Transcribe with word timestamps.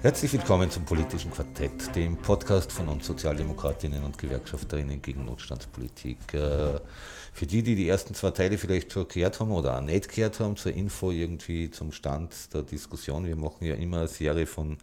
Herzlich 0.00 0.32
willkommen 0.32 0.70
zum 0.70 0.84
Politischen 0.84 1.32
Quartett, 1.32 1.96
dem 1.96 2.16
Podcast 2.16 2.70
von 2.70 2.86
uns 2.86 3.04
Sozialdemokratinnen 3.04 4.04
und 4.04 4.16
Gewerkschafterinnen 4.16 5.02
gegen 5.02 5.24
Notstandspolitik. 5.24 6.34
Äh, 6.34 6.78
für 7.32 7.46
die, 7.46 7.64
die 7.64 7.74
die 7.74 7.88
ersten 7.88 8.14
zwei 8.14 8.30
Teile 8.30 8.58
vielleicht 8.58 8.92
schon 8.92 9.08
gehört 9.08 9.40
haben 9.40 9.50
oder 9.50 9.76
auch 9.76 9.80
nicht 9.80 10.08
gehört 10.08 10.38
haben, 10.38 10.56
zur 10.56 10.72
Info 10.72 11.10
irgendwie 11.10 11.72
zum 11.72 11.90
Stand 11.90 12.54
der 12.54 12.62
Diskussion. 12.62 13.26
Wir 13.26 13.34
machen 13.34 13.66
ja 13.66 13.74
immer 13.74 13.98
eine 13.98 14.08
Serie 14.08 14.46
von 14.46 14.78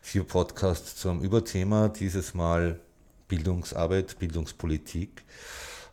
vier 0.00 0.22
Podcasts 0.22 0.94
zum 0.94 1.22
Überthema, 1.22 1.88
dieses 1.88 2.32
Mal 2.32 2.78
Bildungsarbeit, 3.26 4.16
Bildungspolitik 4.20 5.24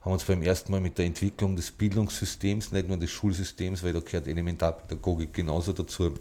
haben 0.02 0.14
uns 0.14 0.24
beim 0.24 0.42
ersten 0.42 0.72
Mal 0.72 0.80
mit 0.80 0.98
der 0.98 1.06
Entwicklung 1.06 1.56
des 1.56 1.72
Bildungssystems, 1.72 2.72
nicht 2.72 2.88
nur 2.88 2.98
des 2.98 3.12
Schulsystems, 3.12 3.84
weil 3.84 3.94
da 3.94 4.00
gehört 4.00 4.28
Elementarpädagogik 4.28 5.34
genauso 5.34 5.74
dazu, 5.74 6.14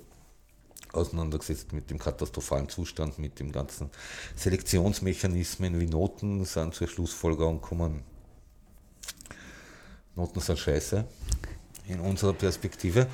auseinandergesetzt 0.92 1.72
mit 1.72 1.90
dem 1.90 1.98
katastrophalen 1.98 2.68
Zustand, 2.68 3.18
mit 3.18 3.38
dem 3.40 3.52
ganzen 3.52 3.90
Selektionsmechanismen 4.36 5.78
wie 5.80 5.86
Noten 5.86 6.44
sind 6.44 6.74
zur 6.74 6.88
Schlussfolgerung 6.88 7.60
gekommen. 7.60 8.02
Noten 10.16 10.40
sind 10.40 10.58
scheiße 10.58 11.04
in 11.88 12.00
unserer 12.00 12.34
Perspektive. 12.34 13.06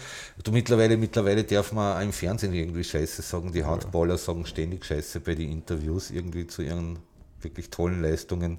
Du, 0.43 0.51
mittlerweile, 0.51 0.97
mittlerweile 0.97 1.45
darf 1.45 1.73
man 1.73 1.97
auch 1.97 2.03
im 2.03 2.13
Fernsehen 2.13 2.53
irgendwie 2.53 2.85
Scheiße 2.85 3.23
sagen. 3.23 3.53
Die 3.53 3.65
Handballer 3.65 4.19
sagen 4.19 4.47
ständig 4.47 4.85
Scheiße 4.85 5.21
bei 5.21 5.35
den 5.35 5.53
Interviews 5.53 6.11
irgendwie 6.11 6.47
zu 6.47 6.63
ihren 6.63 6.99
wirklich 7.41 7.71
tollen 7.71 8.03
Leistungen 8.03 8.59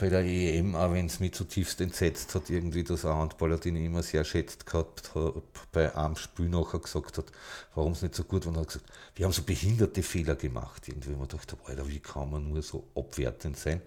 bei 0.00 0.08
der 0.08 0.24
EM, 0.24 0.74
auch 0.74 0.92
wenn 0.92 1.06
es 1.06 1.20
mich 1.20 1.32
zutiefst 1.32 1.80
entsetzt 1.82 2.34
hat, 2.34 2.48
irgendwie, 2.48 2.82
dass 2.82 3.04
ein 3.04 3.14
Handballer, 3.14 3.58
den 3.58 3.76
ich 3.76 3.84
immer 3.84 4.02
sehr 4.02 4.24
schätzt 4.24 4.64
gehabt 4.64 5.14
habe, 5.14 5.42
bei 5.72 5.94
einem 5.94 6.16
Spiel 6.16 6.48
nachher 6.48 6.78
gesagt 6.78 7.18
hat, 7.18 7.26
warum 7.74 7.92
es 7.92 8.00
nicht 8.00 8.14
so 8.14 8.24
gut 8.24 8.46
war. 8.46 8.52
Und 8.52 8.60
hat 8.60 8.68
gesagt, 8.68 8.86
wir 9.14 9.26
haben 9.26 9.32
so 9.32 9.42
behinderte 9.42 10.02
Fehler 10.02 10.36
gemacht. 10.36 10.88
Irgendwie, 10.88 11.10
man 11.10 11.28
dachte, 11.28 11.56
Alter, 11.66 11.86
wie 11.86 11.98
kann 11.98 12.30
man 12.30 12.48
nur 12.48 12.62
so 12.62 12.88
abwertend 12.96 13.58
sein? 13.58 13.82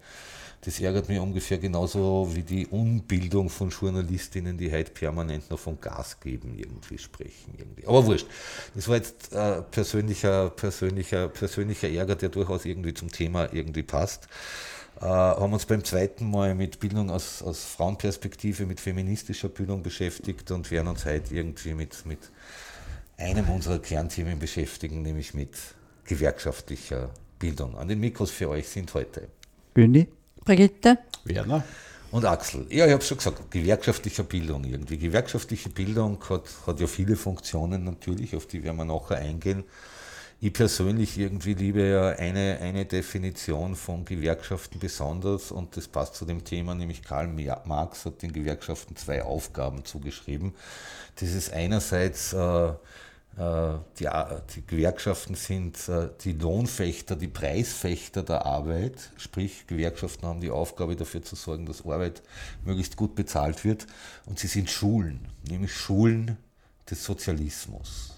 Das 0.60 0.80
ärgert 0.80 1.08
mich 1.08 1.18
ungefähr 1.18 1.58
genauso 1.58 2.30
wie 2.32 2.42
die 2.42 2.66
Unbildung 2.68 3.50
von 3.50 3.70
Journalistinnen, 3.70 4.56
die 4.56 4.72
heute 4.72 4.92
permanent 4.92 5.50
noch 5.50 5.58
von 5.58 5.80
Gas 5.80 6.20
geben, 6.20 6.54
irgendwie 6.56 6.96
sprechen. 6.96 7.54
Irgendwie. 7.58 7.86
Aber 7.86 8.06
wurscht. 8.06 8.28
Das 8.74 8.86
war 8.88 8.96
jetzt 8.96 9.32
äh, 9.32 9.62
persönlicher, 9.62 10.50
persönlicher, 10.50 11.28
persönlicher 11.28 11.90
Ärger, 11.90 12.14
der 12.14 12.28
durchaus 12.28 12.64
irgendwie 12.64 12.94
zum 12.94 13.10
Thema 13.10 13.52
irgendwie 13.52 13.82
passt 13.82 14.28
haben 15.08 15.52
uns 15.52 15.66
beim 15.66 15.84
zweiten 15.84 16.30
Mal 16.30 16.54
mit 16.54 16.80
Bildung 16.80 17.10
aus, 17.10 17.42
aus 17.42 17.64
Frauenperspektive, 17.64 18.66
mit 18.66 18.80
feministischer 18.80 19.48
Bildung 19.48 19.82
beschäftigt 19.82 20.50
und 20.50 20.70
werden 20.70 20.88
uns 20.88 21.04
heute 21.04 21.34
irgendwie 21.34 21.74
mit, 21.74 22.06
mit 22.06 22.18
einem 23.18 23.48
unserer 23.48 23.78
Kernthemen 23.78 24.38
beschäftigen, 24.38 25.02
nämlich 25.02 25.34
mit 25.34 25.56
gewerkschaftlicher 26.04 27.10
Bildung. 27.38 27.76
An 27.76 27.88
den 27.88 28.00
Mikros 28.00 28.30
für 28.30 28.48
euch 28.48 28.68
sind 28.68 28.92
heute 28.94 29.28
Bündi, 29.74 30.08
Brigitte, 30.44 30.98
Werner 31.24 31.64
und 32.10 32.24
Axel. 32.24 32.66
Ja, 32.70 32.86
ich 32.86 32.92
habe 32.92 33.02
schon 33.02 33.18
gesagt, 33.18 33.50
gewerkschaftlicher 33.50 34.22
Bildung 34.22 34.64
irgendwie. 34.64 34.98
Gewerkschaftliche 34.98 35.68
Bildung 35.68 36.22
hat, 36.28 36.44
hat 36.66 36.80
ja 36.80 36.86
viele 36.86 37.16
Funktionen 37.16 37.84
natürlich, 37.84 38.36
auf 38.36 38.46
die 38.46 38.62
werden 38.62 38.76
wir 38.76 38.84
nachher 38.84 39.18
eingehen. 39.18 39.64
Ich 40.44 40.52
persönlich 40.52 41.16
irgendwie 41.16 41.54
liebe 41.54 41.88
ja 41.88 42.08
eine, 42.08 42.58
eine 42.60 42.84
Definition 42.84 43.74
von 43.74 44.04
Gewerkschaften 44.04 44.78
besonders 44.78 45.50
und 45.50 45.74
das 45.74 45.88
passt 45.88 46.16
zu 46.16 46.26
dem 46.26 46.44
Thema, 46.44 46.74
nämlich 46.74 47.02
Karl 47.02 47.28
Marx 47.64 48.04
hat 48.04 48.20
den 48.20 48.30
Gewerkschaften 48.30 48.94
zwei 48.94 49.22
Aufgaben 49.22 49.86
zugeschrieben. 49.86 50.52
Das 51.16 51.30
ist 51.30 51.50
einerseits, 51.50 52.34
äh, 52.34 52.66
äh 52.66 52.74
die, 53.98 54.06
die, 54.54 54.66
Gewerkschaften 54.66 55.34
sind 55.34 55.88
äh, 55.88 56.10
die 56.22 56.34
Lohnfechter, 56.34 57.16
die 57.16 57.28
Preisfechter 57.28 58.22
der 58.22 58.44
Arbeit, 58.44 59.12
sprich 59.16 59.66
Gewerkschaften 59.66 60.26
haben 60.26 60.42
die 60.42 60.50
Aufgabe 60.50 60.94
dafür 60.94 61.22
zu 61.22 61.36
sorgen, 61.36 61.64
dass 61.64 61.86
Arbeit 61.86 62.22
möglichst 62.66 62.98
gut 62.98 63.14
bezahlt 63.14 63.64
wird 63.64 63.86
und 64.26 64.38
sie 64.38 64.48
sind 64.48 64.68
Schulen, 64.68 65.26
nämlich 65.48 65.72
Schulen 65.72 66.36
des 66.90 67.02
Sozialismus. 67.02 68.13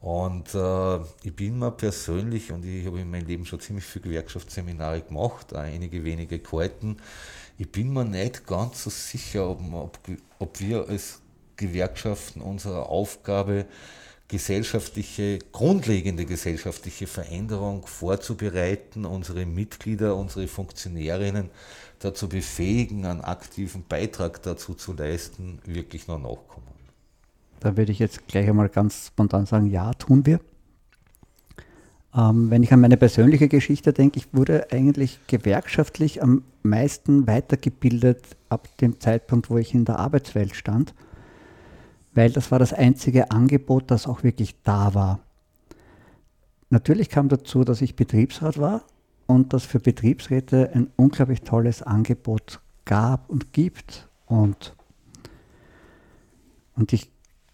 Und 0.00 0.54
äh, 0.54 0.98
ich 1.22 1.36
bin 1.36 1.58
mir 1.58 1.70
persönlich, 1.72 2.50
und 2.52 2.64
ich 2.64 2.86
habe 2.86 3.00
in 3.00 3.10
meinem 3.10 3.26
Leben 3.26 3.44
schon 3.44 3.60
ziemlich 3.60 3.84
viele 3.84 4.04
Gewerkschaftsseminare 4.04 5.02
gemacht, 5.02 5.54
einige 5.54 6.02
wenige 6.04 6.38
gehalten, 6.38 6.96
ich 7.58 7.70
bin 7.70 7.92
mir 7.92 8.06
nicht 8.06 8.46
ganz 8.46 8.84
so 8.84 8.90
sicher, 8.90 9.50
ob, 9.50 9.60
ob, 9.74 9.98
ob 10.38 10.60
wir 10.60 10.88
als 10.88 11.20
Gewerkschaften 11.56 12.40
unsere 12.40 12.86
Aufgabe, 12.86 13.66
gesellschaftliche, 14.28 15.40
grundlegende 15.52 16.24
gesellschaftliche 16.24 17.06
Veränderung 17.06 17.86
vorzubereiten, 17.86 19.04
unsere 19.04 19.44
Mitglieder, 19.44 20.16
unsere 20.16 20.46
Funktionärinnen 20.46 21.50
dazu 21.98 22.28
befähigen, 22.28 23.04
einen 23.04 23.20
aktiven 23.22 23.84
Beitrag 23.86 24.40
dazu 24.42 24.74
zu 24.74 24.92
leisten, 24.92 25.60
wirklich 25.66 26.06
noch 26.06 26.18
nachkommen. 26.18 26.69
Da 27.60 27.76
würde 27.76 27.92
ich 27.92 27.98
jetzt 27.98 28.26
gleich 28.26 28.48
einmal 28.48 28.70
ganz 28.70 29.08
spontan 29.08 29.46
sagen, 29.46 29.66
ja, 29.66 29.92
tun 29.92 30.24
wir. 30.26 30.40
Ähm, 32.14 32.50
wenn 32.50 32.62
ich 32.62 32.72
an 32.72 32.80
meine 32.80 32.96
persönliche 32.96 33.48
Geschichte 33.48 33.92
denke, 33.92 34.18
ich 34.18 34.34
wurde 34.34 34.72
eigentlich 34.72 35.20
gewerkschaftlich 35.26 36.22
am 36.22 36.42
meisten 36.62 37.26
weitergebildet 37.26 38.36
ab 38.48 38.68
dem 38.78 38.98
Zeitpunkt, 38.98 39.50
wo 39.50 39.58
ich 39.58 39.74
in 39.74 39.84
der 39.84 39.98
Arbeitswelt 39.98 40.56
stand, 40.56 40.94
weil 42.14 42.30
das 42.30 42.50
war 42.50 42.58
das 42.58 42.72
einzige 42.72 43.30
Angebot, 43.30 43.90
das 43.90 44.06
auch 44.06 44.24
wirklich 44.24 44.60
da 44.62 44.94
war. 44.94 45.20
Natürlich 46.70 47.08
kam 47.08 47.28
dazu, 47.28 47.62
dass 47.62 47.82
ich 47.82 47.94
Betriebsrat 47.94 48.58
war 48.58 48.82
und 49.26 49.52
dass 49.52 49.64
für 49.64 49.80
Betriebsräte 49.80 50.70
ein 50.74 50.90
unglaublich 50.96 51.42
tolles 51.42 51.82
Angebot 51.82 52.60
gab 52.84 53.28
und 53.28 53.52
gibt. 53.52 54.08
Und, 54.26 54.74
und 56.74 56.92
ich 56.92 57.10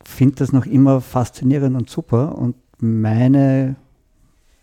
finde 0.09 0.37
das 0.37 0.53
noch 0.53 0.67
immer 0.67 1.00
faszinierend 1.00 1.77
und 1.77 1.91
super. 1.91 2.37
Und 2.39 2.56
meine 2.78 3.77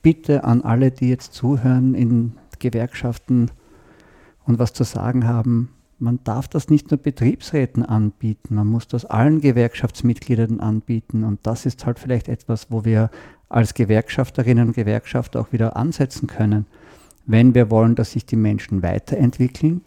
Bitte 0.01 0.43
an 0.43 0.61
alle, 0.61 0.91
die 0.91 1.09
jetzt 1.09 1.33
zuhören 1.33 1.95
in 1.95 2.33
Gewerkschaften 2.59 3.51
und 4.45 4.59
was 4.59 4.73
zu 4.73 4.83
sagen 4.83 5.25
haben, 5.25 5.69
man 5.99 6.19
darf 6.23 6.47
das 6.49 6.69
nicht 6.69 6.91
nur 6.91 6.97
Betriebsräten 6.97 7.85
anbieten, 7.85 8.55
man 8.55 8.67
muss 8.67 8.87
das 8.87 9.05
allen 9.05 9.39
Gewerkschaftsmitgliedern 9.39 10.59
anbieten. 10.59 11.23
Und 11.23 11.39
das 11.43 11.65
ist 11.65 11.85
halt 11.85 11.99
vielleicht 11.99 12.27
etwas, 12.27 12.67
wo 12.69 12.83
wir 12.83 13.09
als 13.47 13.73
Gewerkschafterinnen 13.73 14.67
und 14.67 14.75
Gewerkschafter 14.75 15.39
auch 15.39 15.53
wieder 15.53 15.77
ansetzen 15.77 16.27
können. 16.27 16.65
Wenn 17.25 17.55
wir 17.55 17.71
wollen, 17.71 17.95
dass 17.95 18.11
sich 18.11 18.25
die 18.25 18.35
Menschen 18.35 18.83
weiterentwickeln, 18.83 19.81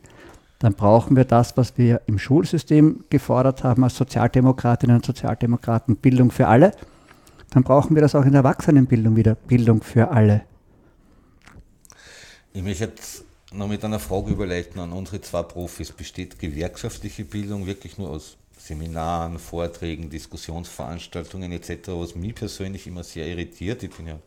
dann 0.59 0.75
brauchen 0.75 1.17
wir 1.17 1.25
das, 1.25 1.56
was 1.56 1.77
wir 1.77 2.00
im 2.06 2.19
Schulsystem 2.19 3.05
gefordert 3.11 3.62
haben 3.62 3.84
als 3.84 3.97
Sozialdemokratinnen 3.97 4.97
und 4.97 5.05
Sozialdemokraten, 5.05 5.97
Bildung 5.97 6.31
für 6.31 6.49
alle. 6.49 6.72
Dann 7.50 7.62
brauchen 7.62 7.94
wir 7.94 8.03
das 8.03 8.15
auch 8.15 8.25
in 8.25 8.32
der 8.32 8.41
Erwachsenenbildung 8.41 9.17
wieder, 9.17 9.35
Bildung 9.35 9.82
für 9.82 10.11
alle. 10.11 10.43
Ich 12.53 12.62
möchte 12.62 12.85
jetzt 12.85 13.25
noch 13.53 13.69
mit 13.69 13.85
einer 13.85 13.99
Frage 13.99 14.31
überleiten 14.31 14.81
an 14.81 14.93
unsere 14.93 15.20
zwei 15.20 15.43
Profis. 15.43 15.93
Besteht 15.93 16.38
gewerkschaftliche 16.38 17.25
Bildung 17.25 17.67
wirklich 17.67 17.99
nur 17.99 18.11
aus 18.11 18.38
Seminaren, 18.59 19.38
Vorträgen, 19.38 20.09
Diskussionsveranstaltungen 20.09 21.52
etc., 21.52 21.88
was 21.88 22.14
mich 22.14 22.35
persönlich 22.35 22.87
immer 22.87 23.05
sehr 23.05 23.26
irritiert. 23.26 23.82
Ich 23.82 23.91
bin 23.91 24.06
ja 24.06 24.19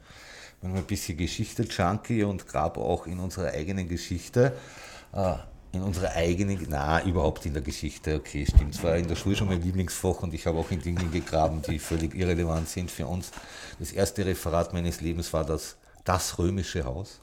manchmal 0.61 0.83
ein 0.83 0.87
bisschen 0.87 1.17
Geschichte-Junkie 1.17 2.23
und 2.23 2.47
grabe 2.47 2.79
auch 2.79 3.07
in 3.07 3.19
unserer 3.19 3.49
eigenen 3.49 3.89
Geschichte. 3.89 4.53
In 5.71 5.83
unserer 5.83 6.13
eigenen, 6.15 6.65
na, 6.67 7.03
überhaupt 7.03 7.45
in 7.45 7.53
der 7.53 7.61
Geschichte, 7.61 8.15
okay, 8.15 8.45
stimmt. 8.45 8.73
Es 8.73 8.83
war 8.83 8.97
in 8.97 9.07
der 9.07 9.15
Schule 9.15 9.35
schon 9.35 9.47
mein 9.47 9.61
Lieblingsfach 9.61 10.23
und 10.23 10.33
ich 10.33 10.47
habe 10.47 10.57
auch 10.57 10.71
in 10.71 10.81
Dingen 10.81 11.11
gegraben, 11.11 11.61
die 11.61 11.77
völlig 11.77 12.15
irrelevant 12.15 12.67
sind 12.67 12.89
für 12.89 13.05
uns. 13.05 13.31
Das 13.77 13.91
erste 13.91 14.25
Referat 14.25 14.73
meines 14.73 15.01
Lebens 15.01 15.31
war 15.31 15.45
das, 15.45 15.75
das 16.03 16.39
römische 16.39 16.85
Haus. 16.85 17.19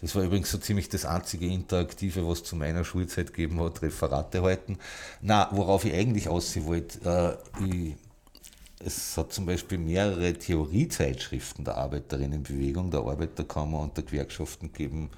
Das 0.00 0.14
war 0.14 0.22
übrigens 0.22 0.52
so 0.52 0.58
ziemlich 0.58 0.88
das 0.88 1.04
einzige 1.04 1.46
Interaktive, 1.46 2.26
was 2.28 2.44
zu 2.44 2.54
meiner 2.54 2.84
Schulzeit 2.84 3.34
gegeben 3.34 3.60
hat, 3.60 3.82
Referate 3.82 4.42
halten. 4.42 4.78
Na, 5.20 5.48
worauf 5.50 5.84
ich 5.84 5.92
eigentlich 5.92 6.28
aussehen 6.28 6.66
wollte, 6.66 7.38
äh, 7.60 7.64
ich 7.64 7.96
es 8.84 9.16
hat 9.16 9.32
zum 9.32 9.46
Beispiel 9.46 9.78
mehrere 9.78 10.34
Theoriezeitschriften 10.34 11.64
der 11.64 11.76
Arbeiterinnenbewegung, 11.76 12.90
der 12.90 13.00
Arbeiterkammer 13.00 13.80
und 13.80 13.96
der 13.96 14.04
Gewerkschaften 14.04 14.72
gegeben 14.72 15.10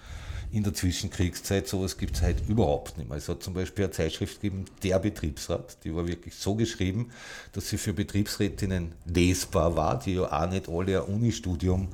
in 0.53 0.65
der 0.65 0.75
Zwischenkriegszeit. 0.75 1.69
Sowas 1.69 1.97
gibt 1.97 2.17
es 2.17 2.23
heute 2.23 2.43
überhaupt 2.49 2.99
nicht 2.99 3.09
mehr. 3.09 3.19
Es 3.19 3.29
hat 3.29 3.43
zum 3.43 3.55
Beispiel 3.55 3.85
eine 3.85 3.93
Zeitschrift 3.93 4.41
gegeben, 4.41 4.65
Der 4.83 4.99
Betriebsrat, 4.99 5.79
die 5.85 5.95
war 5.95 6.07
wirklich 6.07 6.35
so 6.35 6.55
geschrieben, 6.55 7.11
dass 7.53 7.69
sie 7.69 7.79
für 7.79 7.93
Betriebsrätinnen 7.93 8.93
lesbar 9.05 9.77
war, 9.77 9.99
die 9.99 10.15
ja 10.15 10.33
auch 10.33 10.51
nicht 10.51 10.69
alle 10.69 11.03
ein 11.03 11.15
Unistudium 11.15 11.89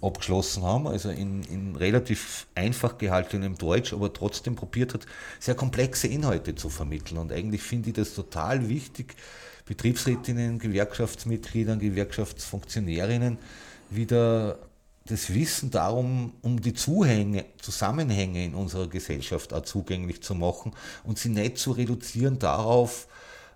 abgeschlossen 0.00 0.62
haben, 0.62 0.86
also 0.86 1.10
in, 1.10 1.42
in 1.44 1.76
relativ 1.76 2.46
einfach 2.54 2.96
gehaltenem 2.96 3.58
Deutsch, 3.58 3.92
aber 3.92 4.12
trotzdem 4.12 4.56
probiert 4.56 4.94
hat, 4.94 5.06
sehr 5.38 5.54
komplexe 5.54 6.06
Inhalte 6.06 6.54
zu 6.54 6.70
vermitteln. 6.70 7.18
Und 7.18 7.32
eigentlich 7.32 7.62
finde 7.62 7.90
ich 7.90 7.96
das 7.96 8.14
total 8.14 8.68
wichtig, 8.70 9.14
Betriebsrätinnen, 9.70 10.58
Gewerkschaftsmitgliedern, 10.58 11.78
Gewerkschaftsfunktionärinnen 11.78 13.38
wieder 13.88 14.58
das 15.06 15.32
Wissen 15.32 15.70
darum, 15.70 16.32
um 16.42 16.60
die 16.60 16.74
Zuhänge, 16.74 17.44
Zusammenhänge 17.62 18.44
in 18.44 18.56
unserer 18.56 18.88
Gesellschaft 18.88 19.52
auch 19.54 19.62
zugänglich 19.62 20.24
zu 20.24 20.34
machen 20.34 20.72
und 21.04 21.20
sie 21.20 21.28
nicht 21.28 21.58
zu 21.58 21.70
reduzieren 21.70 22.40
darauf, 22.40 23.06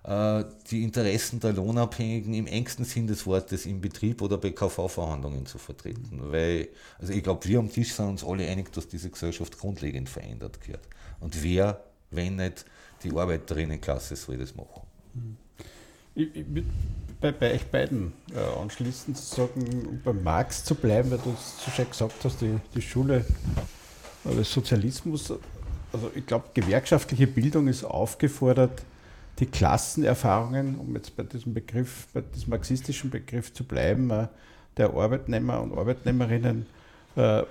äh, 0.05 0.45
die 0.71 0.83
Interessen 0.83 1.41
der 1.41 1.51
Lohnabhängigen 1.51 2.33
im 2.33 2.47
engsten 2.47 2.85
Sinn 2.85 3.07
des 3.07 3.25
Wortes 3.25 3.65
im 3.65 3.81
Betrieb 3.81 4.21
oder 4.21 4.37
bei 4.37 4.51
KV-Verhandlungen 4.51 5.45
zu 5.45 5.57
vertreten. 5.57 6.31
Weil, 6.31 6.69
also 6.97 7.11
ich 7.11 7.23
glaube, 7.23 7.45
wir 7.45 7.59
am 7.59 7.69
Tisch 7.69 7.91
sind 7.91 8.07
uns 8.07 8.23
alle 8.23 8.47
einig, 8.47 8.71
dass 8.71 8.87
diese 8.87 9.09
Gesellschaft 9.09 9.59
grundlegend 9.59 10.07
verändert 10.07 10.61
gehört. 10.61 10.87
Und 11.19 11.43
wer, 11.43 11.83
wenn 12.09 12.37
nicht 12.37 12.63
die 13.03 13.11
Arbeiterinnenklasse, 13.11 14.15
soll 14.15 14.37
das 14.37 14.55
machen? 14.55 14.81
Ich, 16.15 16.33
ich 16.33 16.45
würde 16.47 16.67
bei, 17.19 17.31
bei 17.31 17.53
euch 17.53 17.65
beiden 17.65 18.13
äh, 18.33 18.61
anschließend 18.61 19.17
sagen, 19.17 20.01
bei 20.03 20.13
Marx 20.13 20.63
zu 20.63 20.75
bleiben, 20.75 21.11
weil 21.11 21.17
du 21.17 21.35
so 21.35 21.71
schön 21.71 21.89
gesagt 21.89 22.13
hast, 22.23 22.41
die, 22.41 22.57
die 22.73 22.81
Schule 22.81 23.25
des 24.23 24.51
Sozialismus, 24.51 25.33
also 25.91 26.11
ich 26.15 26.25
glaube, 26.25 26.45
gewerkschaftliche 26.53 27.27
Bildung 27.27 27.67
ist 27.67 27.83
aufgefordert, 27.83 28.81
die 29.39 29.45
Klassenerfahrungen, 29.45 30.79
um 30.79 30.95
jetzt 30.95 31.15
bei 31.15 31.23
diesem 31.23 31.53
Begriff, 31.53 32.07
bei 32.13 32.21
diesem 32.21 32.49
marxistischen 32.49 33.09
Begriff 33.09 33.53
zu 33.53 33.63
bleiben, 33.65 34.09
äh, 34.09 34.27
der 34.77 34.93
Arbeitnehmer 34.93 35.61
und 35.61 35.77
Arbeitnehmerinnen 35.77 36.65
äh, 37.15 37.43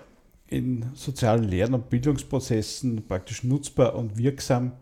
in 0.48 0.90
sozialen 0.94 1.44
Lern- 1.44 1.74
und 1.74 1.90
Bildungsprozessen 1.90 3.06
praktisch 3.06 3.44
nutzbar 3.44 3.94
und 3.94 4.16
wirksam 4.16 4.72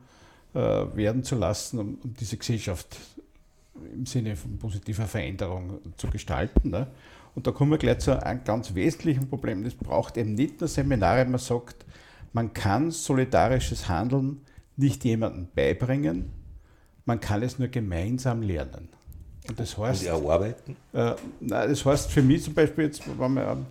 äh, 0.54 0.58
werden 0.58 1.24
zu 1.24 1.34
lassen, 1.36 1.78
um, 1.78 1.98
um 2.02 2.14
diese 2.14 2.36
Gesellschaft 2.36 2.96
im 3.74 4.06
Sinne 4.06 4.36
von 4.36 4.58
positiver 4.58 5.06
Veränderung 5.06 5.80
zu 5.96 6.08
gestalten. 6.08 6.70
Ne? 6.70 6.86
Und 7.34 7.46
da 7.46 7.50
kommen 7.50 7.70
wir 7.70 7.78
gleich 7.78 7.98
zu 7.98 8.22
einem 8.22 8.44
ganz 8.44 8.74
wesentlichen 8.74 9.28
Problem. 9.28 9.64
Das 9.64 9.74
braucht 9.74 10.16
eben 10.16 10.34
nicht 10.34 10.60
nur 10.60 10.68
Seminare, 10.68 11.24
man 11.24 11.38
sagt, 11.38 11.84
man 12.32 12.52
kann 12.52 12.90
solidarisches 12.90 13.88
Handeln 13.88 14.40
nicht 14.76 15.04
jemandem 15.04 15.48
beibringen, 15.54 16.30
man 17.04 17.20
kann 17.20 17.42
es 17.42 17.58
nur 17.58 17.68
gemeinsam 17.68 18.42
lernen. 18.42 18.88
Und 19.48 19.58
das 19.58 19.76
heißt. 19.76 20.02
Und 20.02 20.08
erarbeiten? 20.08 20.76
Äh, 20.92 21.14
nein, 21.40 21.68
das 21.68 21.84
heißt 21.84 22.10
für 22.10 22.22
mich 22.22 22.44
zum 22.44 22.54
Beispiel, 22.54 22.84
jetzt 22.84 23.02
waren 23.18 23.34
wir 23.34 23.50
ein 23.50 23.66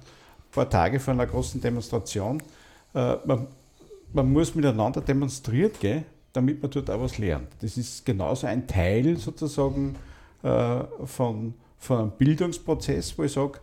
paar 0.52 0.70
Tage 0.70 1.00
vor 1.00 1.14
einer 1.14 1.26
großen 1.26 1.62
Demonstration, 1.62 2.42
äh, 2.94 3.16
man, 3.26 3.48
man, 4.14 4.32
muss 4.32 4.54
miteinander 4.54 5.02
demonstriert 5.02 5.80
gehen, 5.80 6.04
damit 6.34 6.62
man 6.62 6.72
dort 6.72 6.90
auch 6.90 7.02
was 7.02 7.18
lernt. 7.18 7.48
Das 7.62 7.78
ist 7.78 8.06
genauso 8.06 8.48
ein 8.48 8.68
Teil 8.68 9.18
sozusagen 9.18 9.96
äh, 10.44 10.84
von, 11.06 11.54
von 11.78 12.00
einem 12.00 12.12
Bildungsprozess, 12.12 13.18
wo 13.18 13.24
ich 13.24 13.34
sage, 13.34 13.60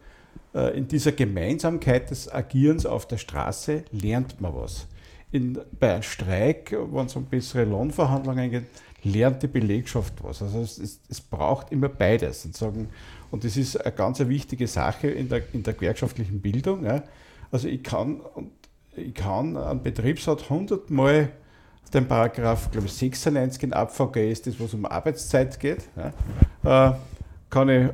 äh, 0.54 0.76
in 0.76 0.88
dieser 0.88 1.12
Gemeinsamkeit 1.12 2.10
des 2.10 2.32
Agierens 2.32 2.86
auf 2.86 3.06
der 3.06 3.18
Straße 3.18 3.84
lernt 3.92 4.40
man 4.40 4.54
was. 4.54 4.86
In, 5.30 5.58
bei 5.78 5.92
einem 5.92 6.02
Streik, 6.02 6.72
wenn 6.72 7.06
es 7.06 7.16
um 7.16 7.26
bessere 7.26 7.64
Lohnverhandlungen 7.64 8.50
geht, 8.50 8.64
lernt 9.04 9.42
die 9.42 9.46
Belegschaft 9.46 10.14
was. 10.22 10.42
Also 10.42 10.60
es, 10.60 10.78
es, 10.78 11.00
es 11.08 11.20
braucht 11.20 11.70
immer 11.70 11.88
beides. 11.88 12.42
Sozusagen. 12.42 12.88
Und 13.30 13.44
das 13.44 13.56
ist 13.56 13.76
eine 13.76 13.94
ganz 13.94 14.20
wichtige 14.20 14.66
Sache 14.66 15.08
in 15.08 15.28
der, 15.28 15.42
in 15.52 15.62
der 15.62 15.74
gewerkschaftlichen 15.74 16.40
Bildung. 16.40 16.84
Ja. 16.84 17.02
Also 17.50 17.68
ich 17.68 17.82
kann, 17.82 18.20
ich 18.96 19.14
kann 19.14 19.56
einen 19.56 19.82
Betriebsrat 19.82 20.48
hundertmal 20.50 21.30
den 21.94 22.06
Paragraph, 22.06 22.70
glaube 22.70 22.86
ich, 22.86 22.92
96 22.92 23.62
in 23.62 23.72
AVG 23.72 24.30
ist 24.30 24.46
das, 24.46 24.60
was 24.60 24.74
um 24.74 24.86
Arbeitszeit 24.86 25.58
geht, 25.58 25.88
ja, 26.64 26.90
äh, 26.90 26.94
kann 27.50 27.68
ich 27.68 27.88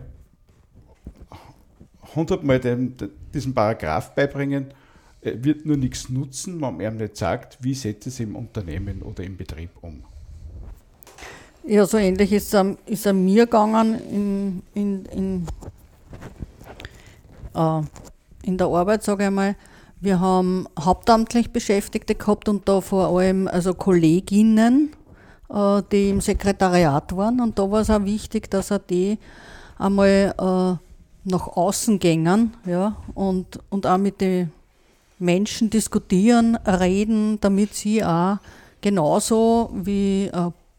hundertmal 2.15 2.61
diesen 2.61 3.55
Paragraph 3.55 4.15
beibringen, 4.15 4.73
wird 5.21 5.65
nur 5.65 5.77
nichts 5.77 6.09
nutzen, 6.09 6.55
wenn 6.55 6.77
man 6.77 6.81
ihm 6.81 6.97
nicht 6.97 7.17
sagt, 7.17 7.59
wie 7.61 7.75
setzt 7.75 8.07
es 8.07 8.21
im 8.21 8.37
Unternehmen 8.37 9.03
oder 9.03 9.25
im 9.25 9.37
Betrieb 9.37 9.71
um. 9.81 10.05
Ja, 11.67 11.87
so 11.87 11.97
ähnlich 11.97 12.33
ist 12.33 12.53
es 12.53 12.77
ist 12.85 13.13
mir 13.13 13.47
gegangen 13.47 13.99
in, 14.11 14.63
in, 14.75 15.05
in, 15.07 15.47
äh, 17.55 17.81
in 18.43 18.59
der 18.59 18.67
Arbeit, 18.67 19.03
sage 19.03 19.25
ich 19.25 19.31
mal. 19.31 19.57
Wir 20.05 20.21
haben 20.21 20.69
hauptamtlich 20.79 21.51
Beschäftigte 21.51 22.15
gehabt 22.15 22.51
und 22.51 22.69
da 22.69 22.83
vor 22.83 23.17
allem 23.17 23.49
also 23.49 23.73
Kolleginnen, 23.73 24.91
äh, 25.49 25.83
die 25.91 26.11
im 26.11 26.21
Sekretariat 26.21 27.17
waren. 27.17 27.41
Und 27.41 27.59
da 27.59 27.71
war 27.71 27.81
es 27.81 27.89
auch 27.89 28.05
wichtig, 28.05 28.51
dass 28.51 28.71
er 28.71 28.81
die 28.81 29.19
einmal 29.79 30.35
äh, 30.39 31.31
nach 31.31 31.49
außen 31.57 31.99
gängen 31.99 32.55
ja, 32.67 32.97
und, 33.15 33.59
und 33.71 33.87
auch 33.87 33.97
mit 33.97 34.21
den 34.21 34.53
Menschen 35.19 35.71
diskutieren, 35.71 36.57
reden, 36.57 37.41
damit 37.41 37.73
sie 37.73 38.05
auch 38.05 38.37
genauso 38.83 39.71
wie 39.73 40.31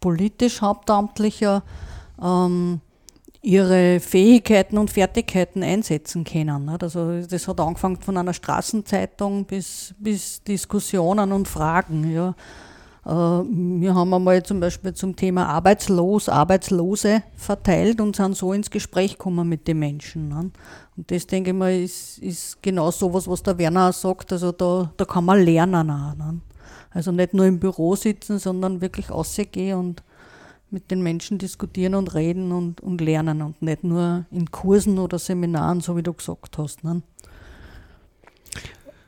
politisch 0.01 0.61
Hauptamtlicher 0.61 1.63
ähm, 2.21 2.79
ihre 3.45 3.99
Fähigkeiten 3.99 4.77
und 4.77 4.89
Fertigkeiten 4.89 5.61
einsetzen 5.61 6.23
können. 6.23 6.67
Also 6.67 7.21
das 7.21 7.47
hat 7.47 7.59
angefangen 7.59 8.01
von 8.01 8.17
einer 8.17 8.33
Straßenzeitung 8.33 9.45
bis, 9.45 9.93
bis 9.99 10.43
Diskussionen 10.43 11.31
und 11.31 11.47
Fragen. 11.47 12.11
Ja. 12.11 12.29
Äh, 13.05 13.09
wir 13.11 13.93
haben 13.93 14.11
einmal 14.15 14.41
zum 14.41 14.59
Beispiel 14.59 14.95
zum 14.95 15.15
Thema 15.15 15.47
Arbeitslos, 15.47 16.27
Arbeitslose 16.27 17.21
verteilt 17.35 18.01
und 18.01 18.15
sind 18.15 18.35
so 18.35 18.51
ins 18.51 18.71
Gespräch 18.71 19.11
gekommen 19.11 19.47
mit 19.47 19.67
den 19.67 19.77
Menschen. 19.77 20.33
Und 20.97 21.11
das, 21.11 21.27
denke 21.27 21.51
ich 21.51 21.55
mal, 21.55 21.71
ist, 21.71 22.17
ist 22.17 22.63
genau 22.63 22.89
so 22.89 23.13
was, 23.13 23.27
was 23.27 23.43
der 23.43 23.59
Werner 23.59 23.89
auch 23.89 23.93
sagt. 23.93 24.33
Also 24.33 24.51
da, 24.53 24.91
da 24.97 25.05
kann 25.05 25.23
man 25.23 25.39
lernen 25.43 25.91
auch. 25.91 26.15
Also 26.89 27.11
nicht 27.11 27.35
nur 27.35 27.45
im 27.45 27.59
Büro 27.59 27.95
sitzen, 27.95 28.39
sondern 28.39 28.81
wirklich 28.81 29.11
rausgehen 29.11 29.77
und 29.77 30.03
mit 30.75 30.91
den 30.91 31.01
Menschen 31.01 31.37
diskutieren 31.37 31.95
und 31.95 32.13
reden 32.15 32.51
und, 32.51 32.81
und 32.81 32.99
lernen 32.99 33.41
und 33.41 33.61
nicht 33.61 33.85
nur 33.85 34.25
in 34.29 34.51
Kursen 34.51 34.99
oder 34.99 35.17
Seminaren, 35.17 35.79
so 35.79 35.95
wie 35.95 36.03
du 36.03 36.11
gesagt 36.11 36.57
hast. 36.57 36.83
Ne? 36.83 37.01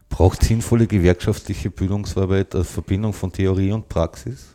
Braucht 0.07 0.45
sinnvolle 0.45 0.87
gewerkschaftliche 0.87 1.69
Bildungsarbeit 1.69 2.55
eine 2.55 2.63
Verbindung 2.63 3.11
von 3.11 3.33
Theorie 3.33 3.73
und 3.73 3.89
Praxis? 3.89 4.53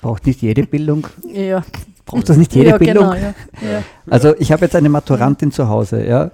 Braucht 0.00 0.26
nicht 0.26 0.40
jede 0.40 0.66
Bildung? 0.66 1.06
ja. 1.30 1.62
Braucht 2.06 2.30
das 2.30 2.38
nicht 2.38 2.54
jede 2.54 2.70
ja, 2.70 2.78
Bildung? 2.78 3.10
Genau, 3.10 3.14
ja. 3.14 3.34
Ja. 3.60 3.82
Also 4.08 4.34
ich 4.38 4.50
habe 4.50 4.64
jetzt 4.64 4.74
eine 4.74 4.88
Maturantin 4.88 5.52
zu 5.52 5.68
Hause, 5.68 6.06
ja, 6.06 6.30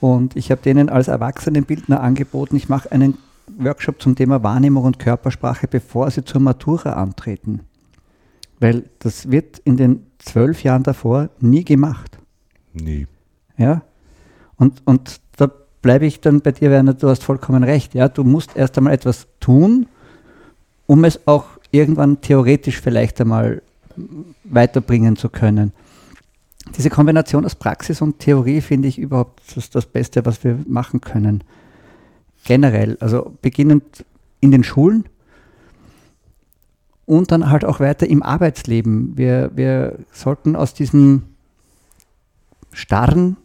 und 0.00 0.36
ich 0.36 0.52
habe 0.52 0.62
denen 0.62 0.88
als 0.88 1.08
Erwachsenenbildner 1.08 2.00
angeboten, 2.00 2.54
ich 2.54 2.68
mache 2.68 2.92
einen 2.92 3.18
Workshop 3.58 4.00
zum 4.00 4.14
Thema 4.14 4.44
Wahrnehmung 4.44 4.84
und 4.84 5.00
Körpersprache, 5.00 5.66
bevor 5.66 6.12
sie 6.12 6.24
zur 6.24 6.40
Matura 6.40 6.92
antreten. 6.92 7.62
Weil 8.58 8.84
das 8.98 9.30
wird 9.30 9.58
in 9.60 9.76
den 9.76 10.06
zwölf 10.18 10.62
Jahren 10.62 10.82
davor 10.82 11.30
nie 11.40 11.64
gemacht. 11.64 12.18
Nie. 12.72 13.06
Ja. 13.56 13.82
Und, 14.56 14.82
und 14.84 15.20
da 15.36 15.50
bleibe 15.82 16.06
ich 16.06 16.20
dann 16.20 16.40
bei 16.40 16.52
dir, 16.52 16.70
Werner, 16.70 16.94
du 16.94 17.08
hast 17.08 17.22
vollkommen 17.22 17.62
recht. 17.62 17.94
Ja, 17.94 18.08
du 18.08 18.24
musst 18.24 18.56
erst 18.56 18.76
einmal 18.78 18.94
etwas 18.94 19.26
tun, 19.40 19.86
um 20.86 21.04
es 21.04 21.26
auch 21.26 21.44
irgendwann 21.70 22.20
theoretisch 22.20 22.80
vielleicht 22.80 23.20
einmal 23.20 23.62
weiterbringen 24.44 25.16
zu 25.16 25.28
können. 25.28 25.72
Diese 26.76 26.90
Kombination 26.90 27.44
aus 27.44 27.54
Praxis 27.54 28.02
und 28.02 28.18
Theorie 28.18 28.60
finde 28.60 28.88
ich 28.88 28.98
überhaupt 28.98 29.40
das, 29.54 29.70
das 29.70 29.86
Beste, 29.86 30.26
was 30.26 30.42
wir 30.42 30.58
machen 30.66 31.00
können. 31.00 31.44
Generell, 32.44 32.96
also 33.00 33.36
beginnend 33.40 34.04
in 34.40 34.50
den 34.50 34.64
Schulen, 34.64 35.04
und 37.06 37.30
dann 37.30 37.50
halt 37.50 37.64
auch 37.64 37.80
weiter 37.80 38.08
im 38.08 38.22
Arbeitsleben. 38.22 39.16
Wir, 39.16 39.50
wir 39.54 39.98
sollten 40.12 40.56
aus 40.56 40.74
diesem 40.74 41.22
starren 42.72 43.36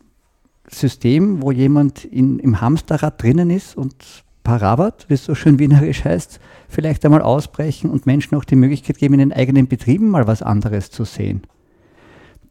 System, 0.68 1.41
wo 1.41 1.51
jemand 1.51 2.03
in, 2.06 2.39
im 2.39 2.60
Hamsterrad 2.60 3.22
drinnen 3.22 3.50
ist 3.50 3.77
und 3.77 3.96
Paravat, 4.44 5.06
wie 5.08 5.13
es 5.13 5.25
so 5.25 5.36
schön 5.36 5.60
wienerisch 5.60 6.03
heißt, 6.03 6.39
vielleicht 6.68 7.06
einmal 7.06 7.22
ausbrechen 7.22 7.91
und 7.91 8.08
Menschen 8.08 8.36
auch 8.36 8.44
die 8.44 8.56
Möglichkeit 8.56 8.98
geben, 8.98 9.13
in 9.13 9.20
den 9.20 9.34
eigenen 9.34 9.68
Betrieben 9.68 10.10
mal 10.10 10.25
was 10.27 10.41
anderes 10.41 10.89
zu 10.89 11.06
sehen. 11.06 11.44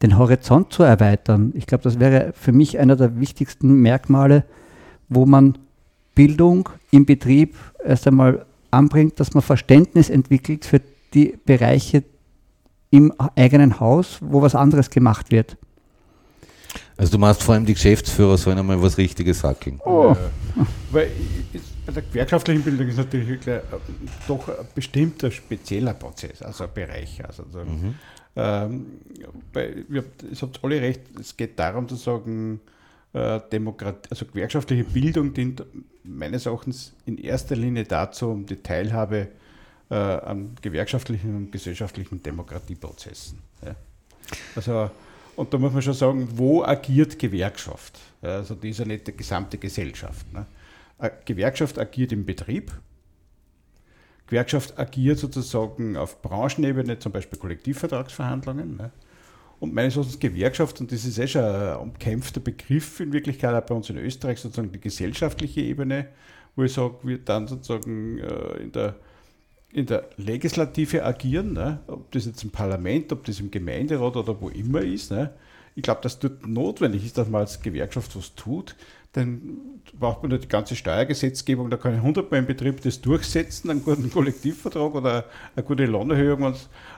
den 0.01 0.17
Horizont 0.17 0.73
zu 0.73 0.81
erweitern. 0.81 1.51
Ich 1.55 1.67
glaube, 1.67 1.83
das 1.83 1.99
wäre 1.99 2.33
für 2.33 2.51
mich 2.51 2.79
einer 2.79 2.95
der 2.95 3.19
wichtigsten 3.19 3.81
Merkmale, 3.81 4.45
wo 5.09 5.27
man 5.27 5.57
Bildung 6.15 6.69
im 6.89 7.05
Betrieb 7.05 7.55
erst 7.85 8.07
einmal 8.07 8.45
anbringt, 8.71 9.19
dass 9.19 9.33
man 9.33 9.43
Verständnis 9.43 10.09
entwickelt 10.09 10.65
für 10.65 10.81
die 11.13 11.37
Bereiche 11.45 12.03
im 12.89 13.13
eigenen 13.35 13.79
Haus, 13.79 14.17
wo 14.21 14.41
was 14.41 14.55
anderes 14.55 14.89
gemacht 14.89 15.31
wird. 15.31 15.57
Also 16.97 17.13
du 17.13 17.17
meinst 17.17 17.41
vor 17.41 17.55
allem 17.55 17.65
die 17.65 17.73
Geschäftsführer 17.73 18.37
sollen 18.37 18.59
einmal 18.59 18.81
was 18.81 18.97
Richtiges 18.97 19.39
sagen. 19.39 19.79
Oh. 19.85 20.15
Ja, 20.55 20.67
weil 20.91 21.11
bei 21.85 21.91
der 21.93 22.03
gewerkschaftlichen 22.03 22.61
Bildung 22.63 22.87
ist 22.87 22.97
natürlich 22.97 23.27
wirklich, 23.27 23.55
äh, 23.55 23.61
doch 24.27 24.47
ein 24.47 24.67
bestimmter 24.75 25.31
spezieller 25.31 25.93
Prozess, 25.93 26.41
also 26.41 26.65
ein 26.65 26.69
Bereich. 26.73 27.23
Also, 27.25 27.43
mhm. 27.43 27.95
ähm, 28.35 28.85
bei, 29.51 29.83
ihr 29.89 30.03
habt 30.41 30.63
alle 30.63 30.81
recht, 30.81 31.01
es 31.19 31.35
geht 31.35 31.57
darum 31.57 31.87
zu 31.87 31.95
sagen, 31.95 32.61
äh, 33.13 33.39
Demokratie, 33.51 34.09
also 34.09 34.25
gewerkschaftliche 34.25 34.83
Bildung 34.83 35.33
dient 35.33 35.63
meines 36.03 36.45
Erachtens 36.45 36.93
in 37.05 37.17
erster 37.17 37.55
Linie 37.55 37.83
dazu, 37.83 38.29
um 38.29 38.45
die 38.45 38.57
Teilhabe 38.57 39.29
äh, 39.91 39.95
an 39.95 40.55
gewerkschaftlichen 40.61 41.35
und 41.35 41.51
gesellschaftlichen 41.51 42.23
Demokratieprozessen. 42.23 43.39
Ja. 43.63 43.75
Also, 44.55 44.89
und 45.35 45.53
da 45.53 45.57
muss 45.57 45.73
man 45.73 45.81
schon 45.81 45.93
sagen, 45.93 46.29
wo 46.31 46.63
agiert 46.63 47.19
Gewerkschaft? 47.19 47.99
Ja, 48.21 48.37
also 48.37 48.55
die 48.55 48.69
ist 48.69 48.79
ja 48.79 48.85
nicht 48.85 49.05
die 49.07 49.17
gesamte 49.17 49.57
Gesellschaft. 49.57 50.31
Ne? 50.31 50.45
Gewerkschaft 51.25 51.77
agiert 51.77 52.13
im 52.13 52.25
Betrieb. 52.25 52.71
Gewerkschaft 54.27 54.79
agiert 54.79 55.19
sozusagen 55.19 55.97
auf 55.97 56.21
Branchenebene, 56.21 56.99
zum 56.99 57.11
Beispiel 57.11 57.37
Kollektivvertragsverhandlungen. 57.37 58.77
Ne? 58.77 58.91
Und 59.59 59.73
meines 59.73 59.97
Erachtens 59.97 60.19
Gewerkschaft, 60.19 60.79
und 60.79 60.91
das 60.93 61.03
ist 61.03 61.19
eh 61.19 61.27
schon 61.27 61.43
ein 61.43 61.75
umkämpfter 61.77 62.39
Begriff 62.39 63.01
in 63.01 63.11
Wirklichkeit 63.11 63.53
auch 63.53 63.67
bei 63.67 63.75
uns 63.75 63.89
in 63.89 63.97
Österreich, 63.97 64.39
sozusagen 64.39 64.71
die 64.71 64.79
gesellschaftliche 64.79 65.59
Ebene, 65.59 66.07
wo 66.55 66.63
ich 66.63 66.71
sage, 66.71 66.95
wir 67.03 67.17
dann 67.17 67.47
sozusagen 67.47 68.19
äh, 68.19 68.61
in 68.61 68.71
der 68.71 68.95
in 69.73 69.85
der 69.85 70.09
Legislative 70.17 71.05
agieren, 71.05 71.53
ne? 71.53 71.79
ob 71.87 72.11
das 72.11 72.25
jetzt 72.25 72.43
im 72.43 72.49
Parlament, 72.49 73.11
ob 73.11 73.23
das 73.25 73.39
im 73.39 73.51
Gemeinderat 73.51 74.15
oder 74.17 74.39
wo 74.41 74.49
immer 74.49 74.81
ist. 74.81 75.11
Ne? 75.11 75.31
Ich 75.75 75.83
glaube, 75.83 76.01
dass 76.01 76.19
dort 76.19 76.45
notwendig 76.45 77.05
ist, 77.05 77.17
dass 77.17 77.29
man 77.29 77.41
als 77.41 77.61
Gewerkschaft 77.61 78.15
was 78.15 78.35
tut. 78.35 78.75
Dann 79.13 79.59
braucht 79.99 80.23
man 80.23 80.31
nicht 80.31 80.45
die 80.45 80.47
ganze 80.47 80.75
Steuergesetzgebung, 80.75 81.69
da 81.69 81.75
kann 81.75 81.93
ich 81.93 81.99
100 81.99 82.31
Mal 82.31 82.37
im 82.37 82.45
Betrieb 82.45 82.81
das 82.81 83.01
durchsetzen, 83.01 83.69
einen 83.69 83.83
guten 83.83 84.09
Kollektivvertrag 84.09 84.95
oder 84.95 85.25
eine 85.53 85.65
gute 85.65 85.85
Lohnerhöhung, 85.85 86.53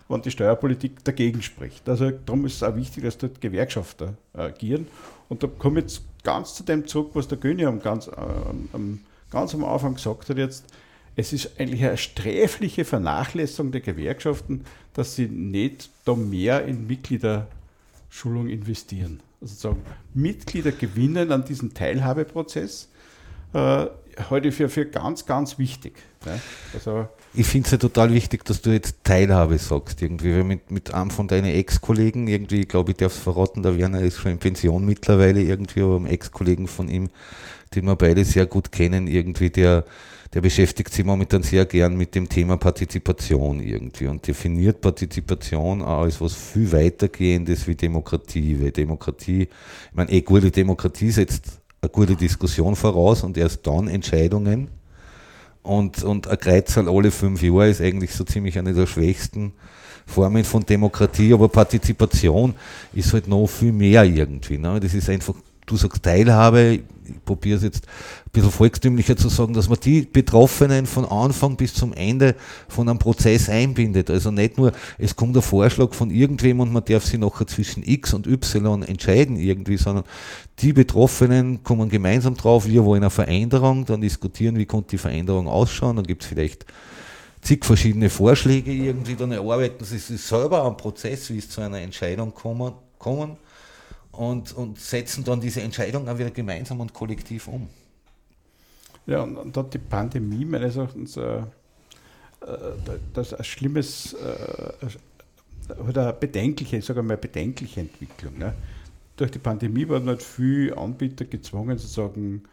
wenn 0.10 0.22
die 0.22 0.30
Steuerpolitik 0.30 1.04
dagegen 1.04 1.42
spricht. 1.42 1.90
Also 1.90 2.12
darum 2.12 2.46
ist 2.46 2.56
es 2.56 2.64
auch 2.64 2.76
wichtig, 2.76 3.04
dass 3.04 3.18
dort 3.18 3.42
Gewerkschafter 3.42 4.14
agieren. 4.34 4.88
Und 5.28 5.42
da 5.42 5.48
komme 5.48 5.80
ich 5.80 5.86
jetzt 5.86 6.04
ganz 6.24 6.54
zu 6.54 6.64
dem 6.64 6.86
zurück, 6.88 7.12
was 7.14 7.28
der 7.28 7.40
Göni 7.40 7.64
ganz, 7.82 8.08
am, 8.10 9.00
ganz 9.32 9.56
am 9.56 9.64
Anfang 9.64 9.96
gesagt 9.96 10.30
hat 10.30 10.38
jetzt, 10.38 10.66
es 11.16 11.34
ist 11.34 11.60
eigentlich 11.60 11.84
eine 11.84 11.98
sträfliche 11.98 12.86
Vernachlässigung 12.86 13.72
der 13.72 13.82
Gewerkschaften, 13.82 14.66
dass 14.94 15.16
sie 15.16 15.28
nicht 15.28 15.90
da 16.06 16.16
mehr 16.16 16.66
in 16.66 16.88
Mitgliederschulung 16.88 18.48
investieren. 18.48 19.22
Also 19.42 19.56
sagen, 19.56 19.82
Mitglieder 20.14 20.72
gewinnen 20.72 21.32
an 21.32 21.46
diesem 21.46 21.74
Teilhabeprozess 21.74 22.90
äh, 23.54 23.86
heute 24.30 24.52
für, 24.52 24.70
für 24.70 24.86
ganz, 24.86 25.26
ganz 25.26 25.60
wichtig. 25.60 25.94
Ne? 26.26 26.40
Also, 26.74 27.08
ich 27.34 27.46
finde 27.46 27.66
es 27.66 27.72
ja 27.72 27.78
total 27.78 28.14
wichtig, 28.14 28.46
dass 28.46 28.62
du 28.62 28.72
jetzt 28.72 29.04
Teilhabe 29.04 29.58
sagst, 29.58 30.02
irgendwie, 30.02 30.34
weil 30.34 30.44
mit, 30.44 30.72
mit 30.72 30.94
einem 30.94 31.10
von 31.10 31.28
deinen 31.28 31.54
Ex-Kollegen, 31.54 32.28
irgendwie, 32.28 32.62
ich 32.62 32.68
glaube, 32.68 32.92
ich 32.92 32.98
darf 32.98 33.14
es 33.14 33.20
verraten, 33.20 33.64
der 33.64 33.78
Werner 33.78 34.02
ist 34.02 34.18
schon 34.18 34.32
in 34.32 34.38
Pension 34.38 34.86
mittlerweile, 34.86 35.42
irgendwie, 35.42 35.82
aber 35.82 35.96
einem 35.98 36.06
Ex-Kollegen 36.06 36.68
von 36.68 36.90
ihm, 36.90 37.10
den 37.76 37.86
wir 37.86 37.96
beide 37.96 38.24
sehr 38.24 38.46
gut 38.46 38.72
kennen, 38.72 39.08
irgendwie, 39.08 39.50
der 39.50 39.86
der 40.34 40.42
beschäftigt 40.42 40.92
sich 40.92 41.06
momentan 41.06 41.44
sehr 41.44 41.66
gern 41.66 41.96
mit 41.96 42.16
dem 42.16 42.28
Thema 42.28 42.58
Partizipation 42.58 43.60
irgendwie 43.60 44.08
und 44.08 44.26
definiert 44.28 44.82
Partizipation 44.82 45.82
auch 45.84 46.02
als 46.02 46.20
was 46.20 46.34
viel 46.34 46.72
weitergehendes 46.72 47.68
wie 47.68 47.76
Demokratie, 47.76 48.60
weil 48.60 48.72
Demokratie, 48.72 49.44
ich 49.44 49.50
meine, 49.94 50.12
eh 50.12 50.22
gute 50.22 50.50
Demokratie 50.50 51.12
setzt 51.12 51.62
eine 51.82 51.90
gute 51.90 52.16
Diskussion 52.16 52.76
voraus 52.76 53.24
und 53.24 53.38
erst 53.38 53.68
dann 53.68 53.88
Entscheidungen 53.88 54.70
und, 55.62 56.04
und 56.04 56.28
ein 56.28 56.40
Kreuzerl 56.40 56.90
alle 56.90 57.12
fünf 57.12 57.44
Jahre 57.44 57.70
ist 57.70 57.82
eigentlich 57.82 58.14
so 58.14 58.24
ziemlich 58.24 58.58
eine 58.58 58.74
der 58.74 58.88
schwächsten 58.88 59.54
Formen 60.08 60.44
von 60.44 60.66
Demokratie, 60.66 61.34
aber 61.34 61.48
Partizipation 61.48 62.56
ist 62.94 63.14
halt 63.14 63.28
noch 63.28 63.48
viel 63.48 63.72
mehr 63.72 64.04
irgendwie. 64.04 64.58
Ne? 64.58 64.80
Das 64.80 64.94
ist 64.94 65.10
einfach 65.10 65.36
du 65.66 65.78
sagst 65.78 66.04
Teilhabe, 66.04 66.80
ich 67.06 67.26
probiere 67.26 67.58
es 67.58 67.64
jetzt 67.64 67.86
ein 67.86 68.32
bisschen 68.32 68.52
volkstümlicher 68.52 69.16
zu 69.16 69.30
sagen, 69.30 69.54
dass 69.54 69.70
man 69.70 69.80
die 69.80 70.02
Betroffenen 70.02 70.86
von 70.86 71.06
Anfang 71.06 71.56
bis 71.56 71.74
zum 71.74 71.94
Ende 71.94 72.36
von 72.68 72.90
einem 72.90 73.00
Prozess 73.00 73.50
einbindet. 73.50 74.10
Also 74.10 74.32
nicht 74.32 74.58
nur, 74.58 74.72
es 74.98 75.16
kommt 75.16 75.36
der 75.36 75.42
Vorschlag 75.42 75.94
von 75.94 76.10
irgendwem 76.12 76.60
und 76.60 76.72
man 76.72 76.84
darf 76.86 77.06
sich 77.06 77.20
nachher 77.20 77.48
zwischen 77.48 77.84
X 77.84 78.14
und 78.14 78.28
Y 78.28 78.84
entscheiden 78.84 79.36
irgendwie, 79.36 79.78
sondern 79.78 80.06
die 80.60 80.74
Betroffenen 80.74 81.64
kommen 81.64 81.90
gemeinsam 81.90 82.36
drauf, 82.36 82.68
wir 82.68 82.86
wollen 82.86 83.04
eine 83.04 83.10
Veränderung, 83.10 83.86
dann 83.86 84.02
diskutieren, 84.02 84.58
wie 84.58 84.66
könnte 84.66 84.92
die 84.92 84.98
Veränderung 84.98 85.48
ausschauen, 85.48 85.96
dann 85.96 86.06
gibt 86.06 86.24
es 86.24 86.30
vielleicht 86.30 86.66
zig 87.42 87.66
verschiedene 87.66 88.10
Vorschläge 88.10 88.72
irgendwie, 88.72 89.16
dann 89.16 89.32
erarbeiten 89.32 89.84
sie 89.84 89.98
sich 89.98 90.22
selber 90.22 90.64
am 90.64 90.78
Prozess, 90.78 91.30
wie 91.30 91.40
es 91.40 91.50
zu 91.50 91.62
einer 91.62 91.80
Entscheidung 91.80 92.34
kommen, 92.34 92.74
kommen 92.98 93.38
und, 94.14 94.54
und 94.54 94.80
setzen 94.80 95.24
dann 95.24 95.42
diese 95.42 95.62
Entscheidung 95.62 96.08
auch 96.08 96.18
wieder 96.18 96.32
gemeinsam 96.32 96.80
und 96.80 96.94
kollektiv 96.94 97.48
um. 97.48 97.68
Ja, 99.06 99.22
und, 99.22 99.36
und 99.36 99.56
dort 99.56 99.74
die 99.74 99.80
Pandemie 99.80 100.46
meines 100.46 100.78
Erachtens, 100.78 101.18
äh, 101.18 101.40
äh 101.40 101.44
das 103.14 103.34
ein 103.34 103.44
schlimmes, 103.44 104.14
äh, 104.14 104.88
oder 105.88 106.04
eine 106.04 106.14
bedenkliche, 106.14 106.78
ich 106.78 106.86
sage 106.86 107.04
mal 107.04 107.18
bedenkliche 107.18 107.82
Entwicklung. 107.82 108.38
Ne? 108.38 108.54
Durch 109.18 109.32
die 109.32 109.40
Pandemie 109.40 109.88
wurden 109.88 110.08
halt 110.08 110.24
viele 110.24 110.78
Anbieter 110.78 111.26
gezwungen, 111.26 111.78
sozusagen 111.78 112.44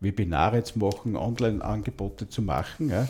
Webinare 0.00 0.64
zu 0.64 0.78
machen, 0.78 1.16
Online-Angebote 1.16 2.28
zu 2.28 2.42
machen. 2.42 2.90
Ja? 2.90 3.06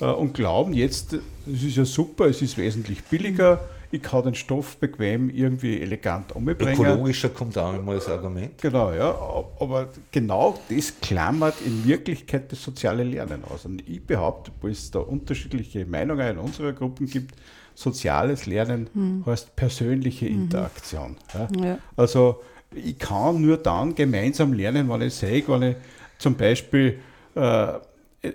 Äh, 0.00 0.06
und 0.06 0.34
glauben 0.34 0.72
jetzt, 0.72 1.14
es 1.46 1.62
ist 1.62 1.76
ja 1.76 1.84
super, 1.84 2.26
es 2.26 2.42
ist 2.42 2.56
wesentlich 2.56 3.04
billiger, 3.04 3.60
ich 3.94 4.02
kann 4.02 4.24
den 4.24 4.34
Stoff 4.34 4.76
bequem 4.78 5.30
irgendwie 5.30 5.80
elegant 5.80 6.34
umbringen. 6.34 6.74
Ökologischer 6.74 7.28
kommt 7.28 7.56
auch 7.56 7.74
immer 7.74 7.92
als 7.92 8.08
Argument. 8.08 8.60
Genau, 8.60 8.92
ja. 8.92 9.14
Aber 9.60 9.88
genau 10.10 10.58
das 10.68 10.94
klammert 11.00 11.54
in 11.64 11.86
Wirklichkeit 11.86 12.50
das 12.50 12.60
soziale 12.60 13.04
Lernen 13.04 13.44
aus. 13.44 13.64
Und 13.66 13.88
ich 13.88 14.04
behaupte, 14.04 14.50
wo 14.60 14.66
es 14.66 14.90
da 14.90 14.98
unterschiedliche 14.98 15.86
Meinungen 15.86 16.28
in 16.28 16.38
unserer 16.38 16.72
Gruppe 16.72 17.04
gibt, 17.04 17.36
soziales 17.76 18.46
Lernen 18.46 18.88
hm. 18.92 19.24
heißt 19.26 19.54
persönliche 19.54 20.26
mhm. 20.26 20.42
Interaktion. 20.42 21.16
Ja? 21.32 21.48
Ja. 21.64 21.78
Also 21.96 22.42
ich 22.74 22.98
kann 22.98 23.40
nur 23.40 23.58
dann 23.58 23.94
gemeinsam 23.94 24.52
lernen, 24.54 24.88
wenn 24.88 25.02
ich 25.02 25.14
sehe, 25.14 25.44
wenn 25.46 25.62
ich 25.62 25.76
zum 26.18 26.34
Beispiel 26.34 26.98
äh, 27.36 27.74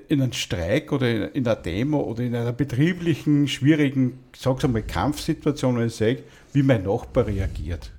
in 0.08 0.22
einem 0.22 0.34
Streik 0.34 0.92
oder 0.92 1.34
in 1.34 1.48
einer 1.48 1.56
Demo 1.56 2.02
oder 2.02 2.24
in 2.24 2.36
einer 2.36 2.54
betrieblichen, 2.54 3.48
schwierigen, 3.48 4.20
sag's 4.36 4.64
einmal, 4.64 4.84
Kampfsituation, 4.84 5.78
wenn 5.78 5.88
ich 5.88 5.96
sage, 5.96 6.24
wie 6.54 6.64
mein 6.64 6.84
Nachbar 6.84 7.28
reagiert. 7.28 7.92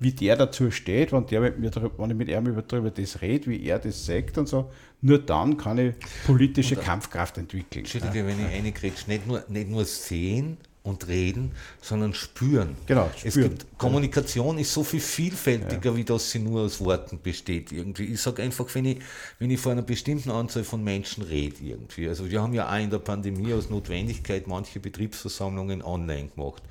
Wie 0.00 0.12
der 0.12 0.36
dazu 0.36 0.70
steht, 0.70 1.12
wenn, 1.12 1.26
der 1.26 1.40
mit 1.40 1.58
mir, 1.58 1.72
wenn 1.74 2.10
ich 2.10 2.16
mit 2.16 2.28
ihm 2.28 2.62
darüber 2.68 2.90
das 2.90 3.20
rede, 3.20 3.50
wie 3.50 3.64
er 3.64 3.80
das 3.80 4.06
sagt 4.06 4.38
und 4.38 4.48
so. 4.48 4.70
Nur 5.00 5.18
dann 5.18 5.56
kann 5.56 5.78
ich 5.78 5.94
politische 6.24 6.76
Kampfkraft 6.76 7.38
entwickeln. 7.38 7.84
Entschuldige, 7.84 8.24
wenn 8.24 8.38
ich 8.38 8.46
reingrätsche, 8.46 9.08
nicht 9.08 9.26
nur, 9.26 9.44
nicht 9.48 9.68
nur 9.68 9.84
sehen, 9.84 10.56
und 10.82 11.06
reden, 11.08 11.52
sondern 11.82 12.14
spüren. 12.14 12.76
Genau, 12.86 13.10
spüren. 13.16 13.28
Es 13.28 13.34
gibt, 13.34 13.78
Kommunikation 13.78 14.58
ist 14.58 14.72
so 14.72 14.84
viel 14.84 15.00
vielfältiger, 15.00 15.90
ja. 15.90 15.96
wie 15.96 16.04
das 16.04 16.30
sie 16.30 16.38
nur 16.38 16.62
aus 16.62 16.80
Worten 16.80 17.20
besteht 17.22 17.72
irgendwie. 17.72 18.04
Ich 18.04 18.20
sage 18.20 18.42
einfach, 18.42 18.66
wenn 18.74 18.84
ich, 18.84 18.98
wenn 19.38 19.50
ich 19.50 19.60
vor 19.60 19.72
einer 19.72 19.82
bestimmten 19.82 20.30
Anzahl 20.30 20.64
von 20.64 20.82
Menschen 20.82 21.24
rede 21.24 21.56
irgendwie. 21.60 22.08
Also 22.08 22.30
wir 22.30 22.40
haben 22.40 22.54
ja 22.54 22.72
auch 22.72 22.78
in 22.78 22.90
der 22.90 22.98
Pandemie 22.98 23.52
aus 23.52 23.70
Notwendigkeit 23.70 24.46
manche 24.46 24.80
Betriebsversammlungen 24.80 25.82
online 25.82 26.28
gemacht. 26.28 26.62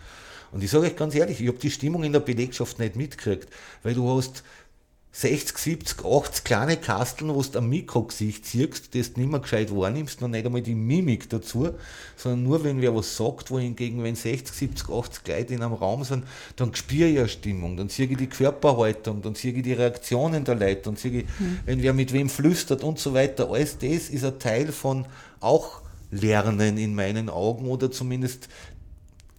Und 0.51 0.63
ich 0.63 0.71
sage 0.71 0.87
euch 0.87 0.95
ganz 0.95 1.13
ehrlich, 1.13 1.41
ich 1.41 1.47
habe 1.47 1.57
die 1.57 1.71
Stimmung 1.71 2.03
in 2.03 2.13
der 2.13 2.21
Belegschaft 2.21 2.79
nicht 2.79 2.95
mitgekriegt, 2.95 3.49
weil 3.83 3.93
du 3.93 4.09
hast 4.09 4.43
60, 5.19 5.57
70, 5.57 6.05
80 6.05 6.43
kleine 6.43 6.77
Kasteln, 6.77 7.33
wo 7.33 7.41
du 7.41 7.57
am 7.57 7.69
Mikrogesicht 7.69 8.45
siehst, 8.45 8.93
das 8.93 9.13
du 9.13 9.19
nicht 9.19 9.31
mehr 9.31 9.39
gescheit 9.39 9.75
wahrnimmst, 9.75 10.21
noch 10.21 10.27
nicht 10.27 10.45
einmal 10.45 10.61
die 10.61 10.75
Mimik 10.75 11.27
dazu, 11.27 11.69
sondern 12.15 12.43
nur, 12.43 12.63
wenn 12.63 12.81
wer 12.81 12.95
was 12.95 13.17
sagt, 13.17 13.49
wohingegen, 13.49 14.03
wenn 14.03 14.13
60, 14.13 14.55
70, 14.55 14.89
80 14.89 15.27
Leute 15.27 15.53
in 15.55 15.63
einem 15.63 15.73
Raum 15.73 16.03
sind, 16.03 16.23
dann 16.55 16.75
spüre 16.75 17.09
ich 17.09 17.17
eine 17.17 17.29
Stimmung, 17.29 17.77
dann 17.77 17.89
sehe 17.89 18.05
ich 18.05 18.15
die 18.15 18.27
Körperhaltung, 18.27 19.23
dann 19.23 19.33
sehe 19.33 19.53
ich 19.53 19.63
die 19.63 19.73
Reaktionen 19.73 20.43
der 20.43 20.53
Leute, 20.53 20.83
dann 20.83 20.97
sehe 20.97 21.21
ich, 21.21 21.25
mhm. 21.39 21.59
wenn 21.65 21.81
wer 21.81 21.93
mit 21.93 22.13
wem 22.13 22.29
flüstert 22.29 22.83
und 22.83 22.99
so 22.99 23.15
weiter. 23.15 23.49
Alles 23.49 23.79
das 23.79 24.09
ist 24.09 24.23
ein 24.23 24.37
Teil 24.37 24.71
von 24.71 25.07
auch 25.39 25.81
Lernen 26.11 26.77
in 26.77 26.93
meinen 26.93 27.29
Augen 27.29 27.67
oder 27.67 27.89
zumindest 27.89 28.49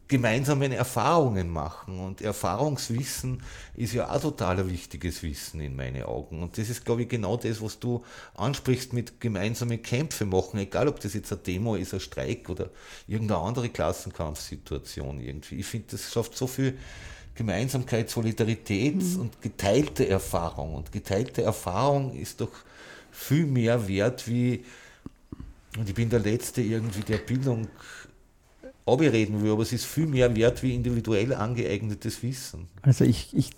gemeinsamen 0.09 0.73
Erfahrungen 0.73 1.51
machen. 1.51 2.01
Und 2.01 2.23
Erfahrungswissen 2.23 3.43
ist 3.75 3.93
ja 3.93 4.11
auch 4.11 4.21
total 4.21 4.61
ein 4.61 4.71
wichtiges 4.71 5.23
Wissen 5.23 5.61
in 5.61 5.77
meinen 5.77 6.03
Augen. 6.03 6.43
Und 6.43 6.57
das 6.57 6.71
ist, 6.71 6.85
glaube 6.85 7.03
ich, 7.03 7.09
genau 7.09 7.37
das, 7.37 7.63
was 7.63 7.79
du 7.79 8.03
ansprichst 8.35 8.95
mit 8.95 9.21
gemeinsamen 9.21 9.81
Kämpfe 9.83 10.25
machen, 10.25 10.59
egal 10.59 10.89
ob 10.89 10.99
das 11.01 11.15
jetzt 11.15 11.31
eine 11.31 11.43
Demo 11.43 11.77
ist, 11.77 11.93
ein 11.93 12.01
Streik 12.01 12.49
oder 12.49 12.71
irgendeine 13.07 13.41
andere 13.41 13.69
Klassenkampfsituation 13.69 15.21
irgendwie. 15.21 15.57
Ich 15.57 15.67
finde, 15.67 15.89
das 15.91 16.11
schafft 16.11 16.37
so 16.37 16.47
viel 16.47 16.79
Gemeinsamkeit, 17.35 18.11
Solidarität 18.11 18.97
mhm. 18.97 19.21
und 19.21 19.43
geteilte 19.43 20.09
Erfahrung. 20.09 20.75
Und 20.75 20.91
geteilte 20.91 21.43
Erfahrung 21.43 22.17
ist 22.17 22.41
doch 22.41 22.51
viel 23.13 23.47
mehr 23.47 23.87
wert 23.87 24.27
wie, 24.27 24.65
und 25.77 25.89
ich 25.89 25.95
bin 25.95 26.09
der 26.09 26.21
Letzte 26.21 26.63
irgendwie, 26.63 27.03
der 27.03 27.19
Bildung 27.19 27.69
abreden 28.89 29.43
will, 29.43 29.53
aber 29.53 29.63
es 29.63 29.73
ist 29.73 29.85
viel 29.85 30.07
mehr 30.07 30.35
wert 30.35 30.63
wie 30.63 30.75
individuell 30.75 31.35
angeeignetes 31.35 32.23
Wissen. 32.23 32.69
Also 32.83 33.05
ich, 33.05 33.37
ich 33.37 33.51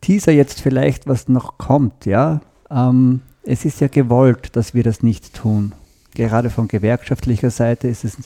teaser 0.00 0.32
jetzt 0.32 0.60
vielleicht, 0.60 1.06
was 1.06 1.28
noch 1.28 1.58
kommt, 1.58 2.06
ja. 2.06 2.40
Ähm, 2.70 3.20
es 3.42 3.64
ist 3.64 3.80
ja 3.80 3.88
gewollt, 3.88 4.56
dass 4.56 4.74
wir 4.74 4.82
das 4.82 5.02
nicht 5.02 5.34
tun. 5.34 5.72
Gerade 6.14 6.50
von 6.50 6.68
gewerkschaftlicher 6.68 7.50
Seite 7.50 7.88
ist 7.88 8.04
es, 8.04 8.16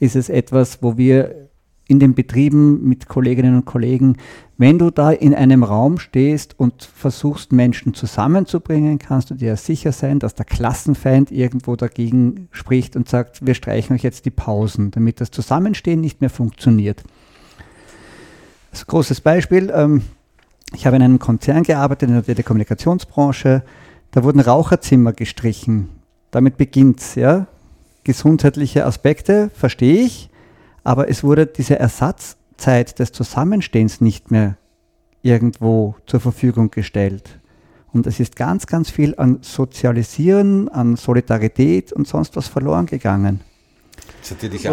ist 0.00 0.16
es 0.16 0.28
etwas, 0.28 0.82
wo 0.82 0.96
wir 0.96 1.47
in 1.88 1.98
den 1.98 2.14
Betrieben 2.14 2.86
mit 2.86 3.08
Kolleginnen 3.08 3.56
und 3.56 3.64
Kollegen, 3.64 4.18
wenn 4.58 4.78
du 4.78 4.90
da 4.90 5.10
in 5.10 5.34
einem 5.34 5.64
Raum 5.64 5.98
stehst 5.98 6.58
und 6.58 6.84
versuchst, 6.84 7.50
Menschen 7.50 7.94
zusammenzubringen, 7.94 8.98
kannst 8.98 9.30
du 9.30 9.34
dir 9.34 9.56
sicher 9.56 9.90
sein, 9.92 10.18
dass 10.18 10.34
der 10.34 10.44
Klassenfeind 10.44 11.32
irgendwo 11.32 11.76
dagegen 11.76 12.48
spricht 12.50 12.94
und 12.94 13.08
sagt, 13.08 13.44
wir 13.44 13.54
streichen 13.54 13.96
euch 13.96 14.02
jetzt 14.02 14.26
die 14.26 14.30
Pausen, 14.30 14.90
damit 14.90 15.22
das 15.22 15.30
Zusammenstehen 15.30 16.02
nicht 16.02 16.20
mehr 16.20 16.30
funktioniert. 16.30 17.02
Das 18.70 18.86
großes 18.86 19.22
Beispiel. 19.22 19.72
Ähm, 19.74 20.02
ich 20.74 20.86
habe 20.86 20.96
in 20.96 21.02
einem 21.02 21.18
Konzern 21.18 21.62
gearbeitet, 21.62 22.10
in 22.10 22.14
der 22.14 22.24
Telekommunikationsbranche. 22.24 23.62
Da 24.10 24.24
wurden 24.24 24.40
Raucherzimmer 24.40 25.14
gestrichen. 25.14 25.88
Damit 26.30 26.58
beginnt 26.58 27.00
es. 27.00 27.14
Ja? 27.14 27.46
Gesundheitliche 28.04 28.84
Aspekte, 28.84 29.50
verstehe 29.54 30.04
ich 30.04 30.28
aber 30.88 31.10
es 31.10 31.22
wurde 31.22 31.44
diese 31.44 31.78
Ersatzzeit 31.78 32.98
des 32.98 33.12
Zusammenstehens 33.12 34.00
nicht 34.00 34.30
mehr 34.30 34.56
irgendwo 35.20 35.96
zur 36.06 36.18
Verfügung 36.18 36.70
gestellt. 36.70 37.38
Und 37.92 38.06
es 38.06 38.20
ist 38.20 38.36
ganz, 38.36 38.66
ganz 38.66 38.88
viel 38.88 39.14
an 39.18 39.40
Sozialisieren, 39.42 40.70
an 40.70 40.96
Solidarität 40.96 41.92
und 41.92 42.08
sonst 42.08 42.36
was 42.36 42.48
verloren 42.48 42.86
gegangen. 42.86 43.40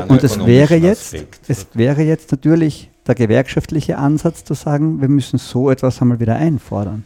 Und 0.07 0.23
es 0.23 0.39
wäre 0.45 0.75
jetzt, 0.75 1.17
es 1.49 1.67
wäre 1.73 2.03
jetzt 2.03 2.31
natürlich 2.31 2.89
der 3.05 3.15
gewerkschaftliche 3.15 3.97
Ansatz 3.97 4.45
zu 4.45 4.53
sagen, 4.53 5.01
wir 5.01 5.09
müssen 5.09 5.37
so 5.37 5.69
etwas 5.69 6.01
einmal 6.01 6.21
wieder 6.21 6.37
einfordern. 6.37 7.03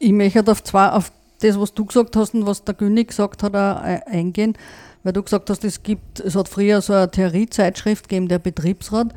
Ich 0.00 0.10
möchte 0.10 0.50
auf 0.50 0.64
zwar 0.64 0.96
auf 0.96 1.12
das, 1.38 1.60
was 1.60 1.74
du 1.74 1.84
gesagt 1.84 2.16
hast 2.16 2.34
und 2.34 2.44
was 2.44 2.64
der 2.64 2.74
König 2.74 3.06
gesagt 3.08 3.44
hat, 3.44 3.54
eingehen 3.54 4.56
weil 5.04 5.12
du 5.12 5.22
gesagt 5.22 5.50
hast, 5.50 5.64
es 5.64 5.82
gibt, 5.82 6.18
es 6.18 6.34
hat 6.34 6.48
früher 6.48 6.80
so 6.80 6.94
eine 6.94 7.10
Theoriezeitschrift 7.10 8.08
gegeben, 8.08 8.28
der 8.28 8.40
Betriebsrat. 8.40 9.14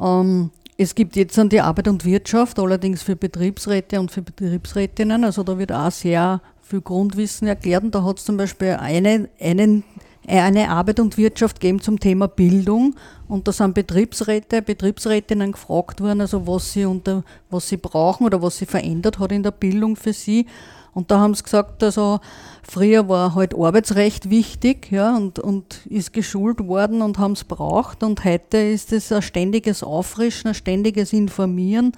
Ähm, 0.00 0.50
es 0.78 0.94
gibt 0.94 1.16
jetzt 1.16 1.38
an 1.38 1.48
die 1.48 1.60
Arbeit 1.60 1.88
und 1.88 2.04
Wirtschaft, 2.04 2.58
allerdings 2.58 3.02
für 3.02 3.16
Betriebsräte 3.16 3.98
und 3.98 4.10
für 4.10 4.22
Betriebsrätinnen. 4.22 5.24
Also 5.24 5.42
da 5.42 5.58
wird 5.58 5.72
auch 5.72 5.90
sehr 5.90 6.40
viel 6.62 6.80
Grundwissen 6.80 7.48
erklärt. 7.48 7.82
Und 7.82 7.94
da 7.94 8.04
hat 8.04 8.18
es 8.18 8.24
zum 8.24 8.36
Beispiel 8.36 8.76
eine, 8.78 9.28
einen, 9.40 9.84
eine 10.28 10.68
Arbeit 10.68 11.00
und 11.00 11.16
Wirtschaft 11.16 11.60
gegeben 11.60 11.80
zum 11.80 11.98
Thema 11.98 12.28
Bildung. 12.28 12.94
Und 13.26 13.48
da 13.48 13.52
sind 13.52 13.74
Betriebsräte, 13.74 14.62
Betriebsrätinnen 14.62 15.52
gefragt 15.52 16.00
worden, 16.00 16.20
also 16.20 16.46
was 16.46 16.72
sie 16.72 16.84
unter, 16.84 17.24
was 17.50 17.68
sie 17.68 17.78
brauchen 17.78 18.26
oder 18.26 18.42
was 18.42 18.58
sie 18.58 18.66
verändert 18.66 19.18
hat 19.18 19.32
in 19.32 19.42
der 19.42 19.52
Bildung 19.52 19.96
für 19.96 20.12
sie. 20.12 20.46
Und 20.96 21.10
da 21.10 21.20
haben 21.20 21.34
sie 21.34 21.42
gesagt, 21.42 21.82
also 21.82 22.20
früher 22.62 23.06
war 23.06 23.34
halt 23.34 23.54
Arbeitsrecht 23.54 24.30
wichtig 24.30 24.90
ja, 24.90 25.14
und, 25.14 25.38
und 25.38 25.84
ist 25.90 26.14
geschult 26.14 26.66
worden 26.66 27.02
und 27.02 27.18
haben 27.18 27.32
es 27.32 27.44
braucht. 27.44 28.02
Und 28.02 28.24
heute 28.24 28.56
ist 28.56 28.94
es 28.94 29.12
ein 29.12 29.20
ständiges 29.20 29.82
Auffrischen, 29.82 30.48
ein 30.48 30.54
ständiges 30.54 31.12
Informieren. 31.12 31.92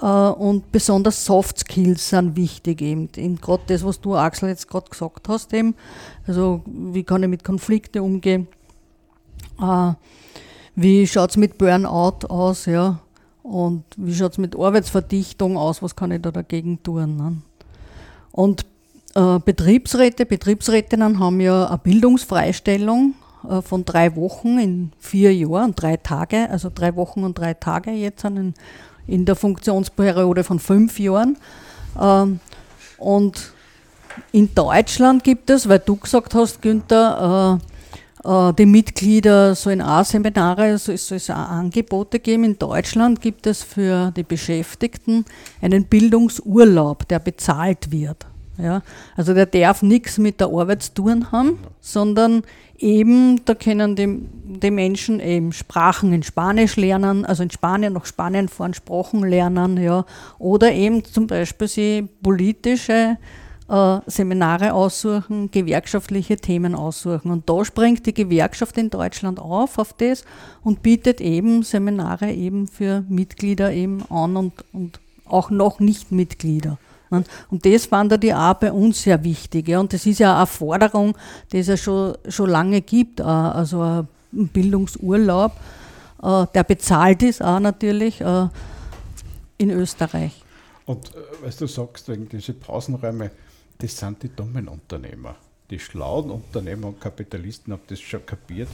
Äh, 0.00 0.06
und 0.06 0.72
besonders 0.72 1.24
Soft 1.24 1.60
Skills 1.60 2.08
sind 2.08 2.34
wichtig 2.34 2.82
eben. 2.82 3.08
Gerade 3.40 3.62
das, 3.68 3.84
was 3.84 4.00
du, 4.00 4.16
Axel, 4.16 4.48
jetzt 4.48 4.66
gerade 4.66 4.90
gesagt 4.90 5.28
hast, 5.28 5.54
eben. 5.54 5.76
Also 6.26 6.62
wie 6.66 7.04
kann 7.04 7.22
ich 7.22 7.28
mit 7.28 7.44
Konflikten 7.44 8.00
umgehen? 8.00 8.48
Äh, 9.62 9.92
wie 10.74 11.06
schaut 11.06 11.30
es 11.30 11.36
mit 11.36 11.56
Burnout 11.56 12.26
aus, 12.28 12.66
ja? 12.66 12.98
Und 13.44 13.84
wie 13.96 14.12
schaut 14.12 14.32
es 14.32 14.38
mit 14.38 14.58
Arbeitsverdichtung 14.58 15.56
aus? 15.56 15.84
Was 15.84 15.94
kann 15.94 16.10
ich 16.10 16.20
da 16.20 16.32
dagegen 16.32 16.82
tun? 16.82 17.16
Ne? 17.16 17.36
Und 18.34 18.66
äh, 19.14 19.38
Betriebsräte, 19.38 20.26
Betriebsrätinnen 20.26 21.20
haben 21.20 21.40
ja 21.40 21.68
eine 21.68 21.78
Bildungsfreistellung 21.78 23.14
äh, 23.48 23.62
von 23.62 23.84
drei 23.84 24.16
Wochen 24.16 24.58
in 24.58 24.92
vier 24.98 25.32
Jahren, 25.32 25.76
drei 25.76 25.96
Tage, 25.96 26.50
also 26.50 26.68
drei 26.74 26.96
Wochen 26.96 27.22
und 27.22 27.38
drei 27.38 27.54
Tage 27.54 27.92
jetzt 27.92 28.24
in, 28.24 28.54
in 29.06 29.24
der 29.24 29.36
Funktionsperiode 29.36 30.42
von 30.42 30.58
fünf 30.58 30.98
Jahren. 30.98 31.38
Ähm, 32.00 32.40
und 32.98 33.52
in 34.32 34.52
Deutschland 34.52 35.22
gibt 35.22 35.48
es, 35.48 35.68
weil 35.68 35.78
du 35.78 35.94
gesagt 35.94 36.34
hast, 36.34 36.60
Günther, 36.60 37.60
äh, 37.62 37.73
die 38.26 38.66
Mitglieder 38.66 39.54
sollen 39.54 39.82
auch 39.82 40.04
Seminare, 40.04 40.78
so 40.78 40.96
soll 40.96 41.18
es 41.18 41.28
auch 41.28 41.36
Angebote 41.36 42.20
geben. 42.20 42.44
In 42.44 42.58
Deutschland 42.58 43.20
gibt 43.20 43.46
es 43.46 43.62
für 43.62 44.12
die 44.16 44.22
Beschäftigten 44.22 45.26
einen 45.60 45.84
Bildungsurlaub, 45.84 47.06
der 47.08 47.18
bezahlt 47.18 47.90
wird. 47.90 48.26
Ja, 48.56 48.82
also 49.16 49.34
der 49.34 49.46
darf 49.46 49.82
nichts 49.82 50.16
mit 50.16 50.40
der 50.40 50.46
Arbeit 50.46 50.84
zu 50.84 50.94
tun 50.94 51.32
haben, 51.32 51.58
sondern 51.80 52.44
eben, 52.78 53.44
da 53.44 53.54
können 53.54 53.96
die, 53.96 54.28
die 54.60 54.70
Menschen 54.70 55.18
eben 55.18 55.52
Sprachen 55.52 56.12
in 56.12 56.22
Spanisch 56.22 56.76
lernen, 56.76 57.24
also 57.24 57.42
in 57.42 57.50
Spanien 57.50 57.92
nach 57.92 58.06
Spanien 58.06 58.48
fahren, 58.48 58.72
Sprachen 58.72 59.24
lernen, 59.24 59.76
ja, 59.76 60.04
oder 60.38 60.72
eben 60.72 61.04
zum 61.04 61.26
Beispiel 61.26 61.66
sie 61.66 62.08
politische 62.22 63.16
äh, 63.68 64.00
Seminare 64.06 64.74
aussuchen, 64.74 65.50
gewerkschaftliche 65.50 66.36
Themen 66.36 66.74
aussuchen. 66.74 67.30
Und 67.30 67.48
da 67.48 67.64
springt 67.64 68.06
die 68.06 68.14
Gewerkschaft 68.14 68.76
in 68.78 68.90
Deutschland 68.90 69.38
auf 69.38 69.78
auf 69.78 69.92
das 69.94 70.24
und 70.62 70.82
bietet 70.82 71.20
eben 71.20 71.62
Seminare 71.62 72.32
eben 72.32 72.66
für 72.68 73.04
Mitglieder 73.08 73.72
eben 73.72 74.02
an 74.10 74.36
und, 74.36 74.52
und 74.72 75.00
auch 75.24 75.50
noch 75.50 75.80
Nicht-Mitglieder. 75.80 76.78
Und 77.50 77.64
das 77.64 77.86
fand 77.86 78.12
er 78.12 78.18
die 78.18 78.34
auch 78.34 78.54
bei 78.54 78.72
uns 78.72 79.02
sehr 79.02 79.22
wichtig. 79.22 79.68
Und 79.68 79.92
das 79.92 80.06
ist 80.06 80.18
ja 80.18 80.36
eine 80.36 80.46
Forderung, 80.46 81.16
die 81.52 81.58
es 81.58 81.68
ja 81.68 81.76
schon, 81.76 82.16
schon 82.28 82.50
lange 82.50 82.80
gibt, 82.80 83.20
äh, 83.20 83.24
also 83.24 83.80
ein 84.32 84.48
Bildungsurlaub, 84.48 85.52
äh, 86.22 86.46
der 86.54 86.64
bezahlt 86.64 87.22
ist 87.22 87.42
auch 87.42 87.60
natürlich 87.60 88.20
äh, 88.20 88.48
in 89.58 89.70
Österreich. 89.70 90.42
Und 90.86 91.12
was 91.42 91.56
du 91.56 91.66
sagst, 91.66 92.08
wegen 92.08 92.28
diese 92.28 92.52
Pausenräume, 92.52 93.30
das 93.78 93.96
sind 93.96 94.22
die 94.22 94.28
dummen 94.28 94.68
Unternehmer. 94.68 95.36
Die 95.70 95.78
schlauen 95.78 96.30
Unternehmer 96.30 96.88
und 96.88 97.00
Kapitalisten 97.00 97.72
haben 97.72 97.82
das 97.88 98.00
schon 98.00 98.24
kapiert. 98.24 98.68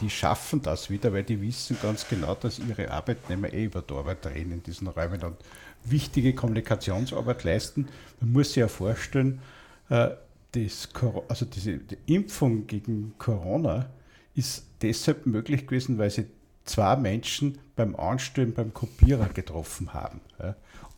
Die 0.00 0.10
schaffen 0.10 0.60
das 0.60 0.90
wieder, 0.90 1.12
weil 1.12 1.24
die 1.24 1.40
wissen 1.40 1.78
ganz 1.80 2.06
genau, 2.06 2.34
dass 2.34 2.58
ihre 2.58 2.90
Arbeitnehmer 2.90 3.52
eh 3.52 3.64
über 3.64 3.80
die 3.80 3.94
Arbeit 3.94 4.26
reden 4.26 4.52
in 4.52 4.62
diesen 4.62 4.88
Räumen. 4.88 5.22
Und 5.22 5.36
wichtige 5.84 6.34
Kommunikationsarbeit 6.34 7.44
leisten. 7.44 7.88
Man 8.20 8.32
muss 8.32 8.48
sich 8.48 8.56
ja 8.56 8.68
vorstellen, 8.68 9.40
äh, 9.88 10.10
das, 10.52 10.88
also 11.28 11.44
diese 11.46 11.78
die 11.78 11.98
Impfung 12.14 12.66
gegen 12.66 13.14
Corona 13.18 13.88
ist 14.34 14.64
deshalb 14.82 15.26
möglich 15.26 15.66
gewesen, 15.66 15.98
weil 15.98 16.10
sie 16.10 16.26
zwei 16.64 16.96
Menschen 16.96 17.58
beim 17.76 17.96
Anstellen 17.96 18.52
beim 18.52 18.72
Kopierer 18.74 19.28
getroffen 19.28 19.94
haben. 19.94 20.20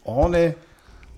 Ohne 0.04 0.54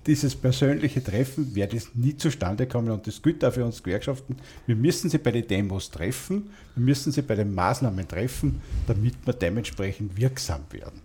dieses 0.07 0.35
persönliche 0.35 1.03
Treffen 1.03 1.53
wäre 1.55 1.69
das 1.69 1.89
nie 1.93 2.17
zustande 2.17 2.65
gekommen 2.65 2.89
und 2.89 3.05
das 3.05 3.21
gilt 3.21 3.45
auch 3.45 3.53
für 3.53 3.65
uns 3.65 3.83
Gewerkschaften. 3.83 4.35
Wir 4.65 4.75
müssen 4.75 5.09
sie 5.09 5.19
bei 5.19 5.31
den 5.31 5.47
Demos 5.47 5.91
treffen, 5.91 6.49
wir 6.75 6.83
müssen 6.83 7.11
sie 7.11 7.21
bei 7.21 7.35
den 7.35 7.53
Maßnahmen 7.53 8.07
treffen, 8.07 8.61
damit 8.87 9.15
wir 9.25 9.33
dementsprechend 9.33 10.17
wirksam 10.17 10.61
werden. 10.71 11.01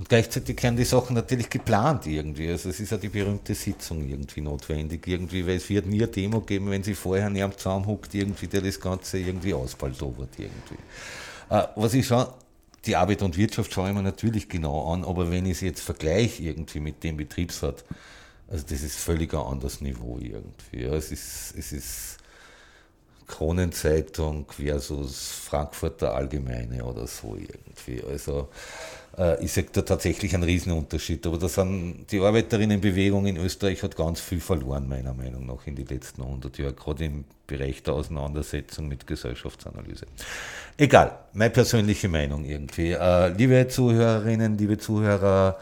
Und 0.00 0.08
gleichzeitig 0.08 0.62
werden 0.62 0.76
die 0.76 0.84
Sachen 0.84 1.14
natürlich 1.14 1.50
geplant 1.50 2.06
irgendwie. 2.06 2.48
Also 2.48 2.70
es 2.70 2.80
ist 2.80 2.90
ja 2.90 2.96
die 2.96 3.10
berühmte 3.10 3.54
Sitzung 3.54 4.08
irgendwie 4.08 4.40
notwendig, 4.40 5.06
irgendwie, 5.06 5.46
weil 5.46 5.56
es 5.56 5.68
wird 5.68 5.84
nie 5.84 5.98
eine 5.98 6.08
Demo 6.08 6.40
geben, 6.40 6.70
wenn 6.70 6.82
sie 6.82 6.94
vorher 6.94 7.28
nicht 7.28 7.60
zusammenhuckt, 7.60 8.14
irgendwie, 8.14 8.46
der 8.46 8.62
das 8.62 8.80
Ganze 8.80 9.18
irgendwie 9.18 9.52
ausbaldobert 9.52 10.30
irgendwie. 10.38 10.78
Äh, 11.50 11.64
was 11.76 11.92
ich 11.92 12.06
schon, 12.06 12.24
die 12.86 12.96
Arbeit 12.96 13.22
und 13.22 13.36
Wirtschaft 13.36 13.72
schaue 13.72 13.90
ich 13.90 13.94
mir 13.94 14.02
natürlich 14.02 14.48
genau 14.48 14.92
an, 14.92 15.04
aber 15.04 15.30
wenn 15.30 15.44
ich 15.46 15.52
es 15.52 15.60
jetzt 15.60 15.82
vergleiche 15.82 16.42
irgendwie 16.44 16.80
mit 16.80 17.04
dem 17.04 17.16
Betriebsrat, 17.16 17.84
also 18.48 18.64
das 18.68 18.82
ist 18.82 18.98
völlig 18.98 19.32
ein 19.34 19.40
anderes 19.40 19.80
Niveau 19.80 20.18
irgendwie. 20.20 20.84
Ja, 20.84 20.94
es 20.94 21.12
ist, 21.12 21.54
es 21.56 21.72
ist 21.72 22.16
Kronenzeitung 23.26 24.46
versus 24.50 25.28
Frankfurter 25.28 26.14
Allgemeine 26.14 26.84
oder 26.84 27.06
so 27.06 27.36
irgendwie. 27.36 28.02
Also 28.02 28.48
ich 29.40 29.52
sehe 29.52 29.66
da 29.72 29.82
tatsächlich 29.82 30.34
einen 30.34 30.44
Riesenunterschied. 30.44 31.26
Aber 31.26 31.38
da 31.38 31.48
sind 31.48 32.06
die 32.10 32.20
Arbeiterinnenbewegung 32.20 33.26
in 33.26 33.36
Österreich 33.36 33.82
hat 33.82 33.96
ganz 33.96 34.20
viel 34.20 34.40
verloren, 34.40 34.88
meiner 34.88 35.14
Meinung 35.14 35.46
nach, 35.46 35.66
in 35.66 35.76
den 35.76 35.86
letzten 35.86 36.22
100 36.22 36.58
Jahren, 36.58 36.76
gerade 36.76 37.04
im 37.04 37.24
Bereich 37.46 37.82
der 37.82 37.94
Auseinandersetzung 37.94 38.88
mit 38.88 39.06
Gesellschaftsanalyse. 39.06 40.06
Egal, 40.76 41.18
meine 41.32 41.50
persönliche 41.50 42.08
Meinung 42.08 42.44
irgendwie. 42.44 42.92
Äh, 42.92 43.28
liebe 43.28 43.66
Zuhörerinnen, 43.68 44.56
liebe 44.56 44.78
Zuhörer, 44.78 45.58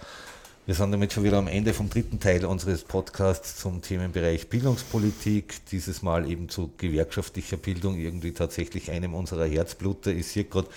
wir 0.69 0.75
sind 0.75 0.93
damit 0.93 1.15
schon 1.15 1.25
wieder 1.25 1.39
am 1.39 1.49
Ende 1.49 1.73
vom 1.73 1.89
dritten 1.89 2.21
Teil 2.21 2.45
unseres 2.45 2.85
Podcasts 2.85 3.57
zum 3.57 3.81
Themenbereich 3.81 4.51
Bildungspolitik. 4.51 5.65
Dieses 5.71 6.03
Mal 6.03 6.31
eben 6.31 6.51
zu 6.51 6.73
gewerkschaftlicher 6.77 7.57
Bildung, 7.57 7.97
irgendwie 7.97 8.33
tatsächlich 8.33 8.91
einem 8.91 9.15
unserer 9.15 9.47
Herzbluter. 9.47 10.11
Ich 10.11 10.27
sehe 10.27 10.45
gerade, 10.45 10.69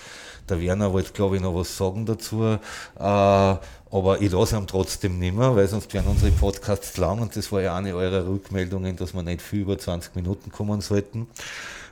der 0.48 0.62
Werner 0.62 0.94
wollte, 0.94 1.12
glaube 1.12 1.36
ich, 1.36 1.42
noch 1.42 1.54
was 1.54 1.76
sagen 1.76 2.06
dazu. 2.06 2.42
Äh, 2.42 2.58
aber 2.98 4.22
ich 4.22 4.32
lasse 4.32 4.56
ihn 4.56 4.66
trotzdem 4.66 5.18
nicht 5.18 5.36
mehr, 5.36 5.54
weil 5.54 5.68
sonst 5.68 5.92
wären 5.92 6.06
unsere 6.06 6.32
Podcasts 6.32 6.96
lang 6.96 7.20
und 7.20 7.36
das 7.36 7.52
war 7.52 7.60
ja 7.60 7.76
eine 7.76 7.94
eurer 7.94 8.26
Rückmeldungen, 8.26 8.96
dass 8.96 9.12
wir 9.12 9.22
nicht 9.22 9.42
viel 9.42 9.60
über 9.60 9.78
20 9.78 10.16
Minuten 10.16 10.50
kommen 10.50 10.80
sollten. 10.80 11.26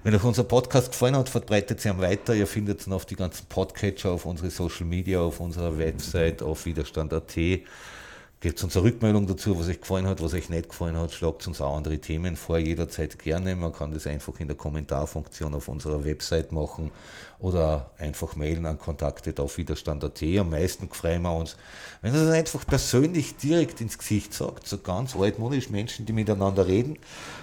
Wenn 0.02 0.14
euch 0.14 0.24
unser 0.24 0.44
Podcast 0.44 0.92
gefallen 0.92 1.14
hat, 1.14 1.28
verbreitet 1.28 1.82
sie 1.82 1.90
ihn 1.90 2.00
weiter. 2.00 2.34
Ihr 2.34 2.46
findet 2.46 2.86
ihn 2.86 2.94
auf 2.94 3.04
die 3.04 3.16
ganzen 3.16 3.44
Podcatcher, 3.50 4.12
auf 4.12 4.24
unsere 4.24 4.48
Social 4.48 4.86
Media, 4.86 5.20
auf 5.20 5.40
unserer 5.40 5.76
Website, 5.76 6.42
auf 6.42 6.64
widerstand.at. 6.64 7.36
Gebt 7.36 8.64
uns 8.64 8.74
eine 8.74 8.84
Rückmeldung 8.86 9.26
dazu, 9.26 9.58
was 9.58 9.68
euch 9.68 9.82
gefallen 9.82 10.06
hat, 10.06 10.22
was 10.22 10.32
euch 10.32 10.48
nicht 10.48 10.70
gefallen 10.70 10.96
hat. 10.96 11.12
Schlagt 11.12 11.46
uns 11.46 11.60
auch 11.60 11.76
andere 11.76 11.98
Themen 11.98 12.36
vor, 12.36 12.56
jederzeit 12.56 13.18
gerne. 13.18 13.54
Man 13.54 13.74
kann 13.74 13.92
das 13.92 14.06
einfach 14.06 14.40
in 14.40 14.48
der 14.48 14.56
Kommentarfunktion 14.56 15.54
auf 15.54 15.68
unserer 15.68 16.02
Website 16.02 16.50
machen 16.50 16.90
oder 17.40 17.90
einfach 17.98 18.36
mailen 18.36 18.66
an 18.66 18.78
kontakte 18.78 19.32
auf 19.42 19.56
widerstand.at. 19.56 20.22
Am 20.38 20.50
meisten 20.50 20.88
freuen 20.90 21.22
wir 21.22 21.34
uns, 21.34 21.56
wenn 22.02 22.14
ihr 22.14 22.24
das 22.24 22.34
einfach 22.34 22.66
persönlich 22.66 23.36
direkt 23.36 23.80
ins 23.80 23.96
Gesicht 23.96 24.34
sagt. 24.34 24.66
So 24.68 24.78
ganz 24.78 25.16
altmodisch 25.16 25.70
Menschen, 25.70 26.04
die 26.04 26.12
miteinander 26.12 26.66
reden. 26.66 26.98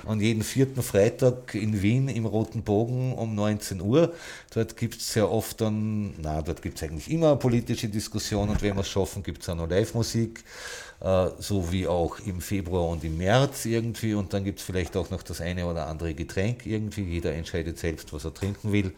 Und 0.06 0.22
jeden 0.22 0.44
vierten 0.44 0.84
Freitag 0.84 1.56
in 1.56 1.82
Wien 1.82 2.10
im 2.10 2.28
Roten 2.28 2.62
Bogen 2.62 3.14
um 3.14 3.34
19 3.34 3.82
Uhr. 3.82 4.14
Dort 4.54 4.78
gibt 4.78 4.98
es 4.98 5.14
sehr 5.14 5.32
oft 5.32 5.60
dann, 5.62 6.14
na, 6.22 6.44
dort 6.44 6.62
gibt 6.62 6.78
es 6.78 6.84
eigentlich 6.84 7.10
immer 7.10 7.36
politische 7.36 7.90
Diskussion 7.90 8.50
und 8.50 8.62
wenn 8.62 8.76
wir 8.76 8.82
es 8.82 8.90
schaffen, 8.90 9.24
gibt 9.24 9.42
es 9.42 9.50
auch 9.50 9.56
noch 9.56 9.70
Live-Musik. 9.70 10.44
Äh, 11.00 11.30
so 11.38 11.72
wie 11.72 11.88
auch 11.88 12.18
im 12.20 12.42
Februar 12.42 12.88
und 12.88 13.04
im 13.04 13.18
März 13.18 13.66
irgendwie. 13.66 14.14
Und 14.14 14.34
dann 14.34 14.44
gibt 14.44 14.60
es 14.60 14.66
vielleicht 14.66 14.98
auch 14.98 15.10
noch 15.10 15.22
das 15.24 15.42
eine 15.42 15.66
oder 15.66 15.88
andere 15.88 16.14
Getränk 16.14 16.66
irgendwie. 16.66 17.04
Jeder 17.04 17.34
entscheidet 17.34 17.78
selbst, 17.78 18.14
was 18.14 18.26
er 18.26 18.34
trinken 18.34 18.72
will. 18.72 18.94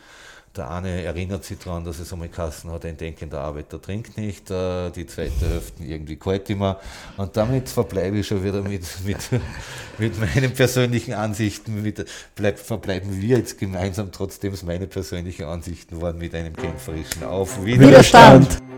Der 0.55 0.71
eine 0.71 1.03
erinnert 1.03 1.43
sich 1.43 1.59
daran, 1.59 1.85
dass 1.85 1.99
es 1.99 2.11
einmal 2.11 2.27
Kassen 2.27 2.71
hat, 2.71 2.83
ein 2.83 2.97
denkender 2.97 3.39
Arbeiter 3.39 3.79
trinkt 3.79 4.17
nicht, 4.17 4.49
äh, 4.49 4.89
die 4.89 5.05
zweite 5.05 5.47
Hälfte 5.47 5.83
irgendwie 5.83 6.15
kalt 6.15 6.49
immer. 6.49 6.79
Und 7.17 7.37
damit 7.37 7.69
verbleibe 7.69 8.17
ich 8.17 8.27
schon 8.27 8.43
wieder 8.43 8.63
mit, 8.63 8.83
mit, 9.05 9.17
mit 9.99 10.19
meinen 10.19 10.51
persönlichen 10.51 11.13
Ansichten, 11.13 11.83
mit, 11.83 12.03
bleib, 12.35 12.57
verbleiben 12.57 13.21
wir 13.21 13.37
jetzt 13.37 13.59
gemeinsam, 13.59 14.11
trotzdem 14.11 14.53
es 14.53 14.63
meine 14.63 14.87
persönlichen 14.87 15.45
Ansichten 15.45 16.01
waren, 16.01 16.17
mit 16.17 16.33
einem 16.33 16.55
kämpferischen 16.55 17.23
Auf 17.23 17.63
Widerstand. 17.63 18.47
Widerstand. 18.47 18.69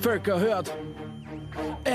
Völker 0.00 0.38
hört. 0.38 0.72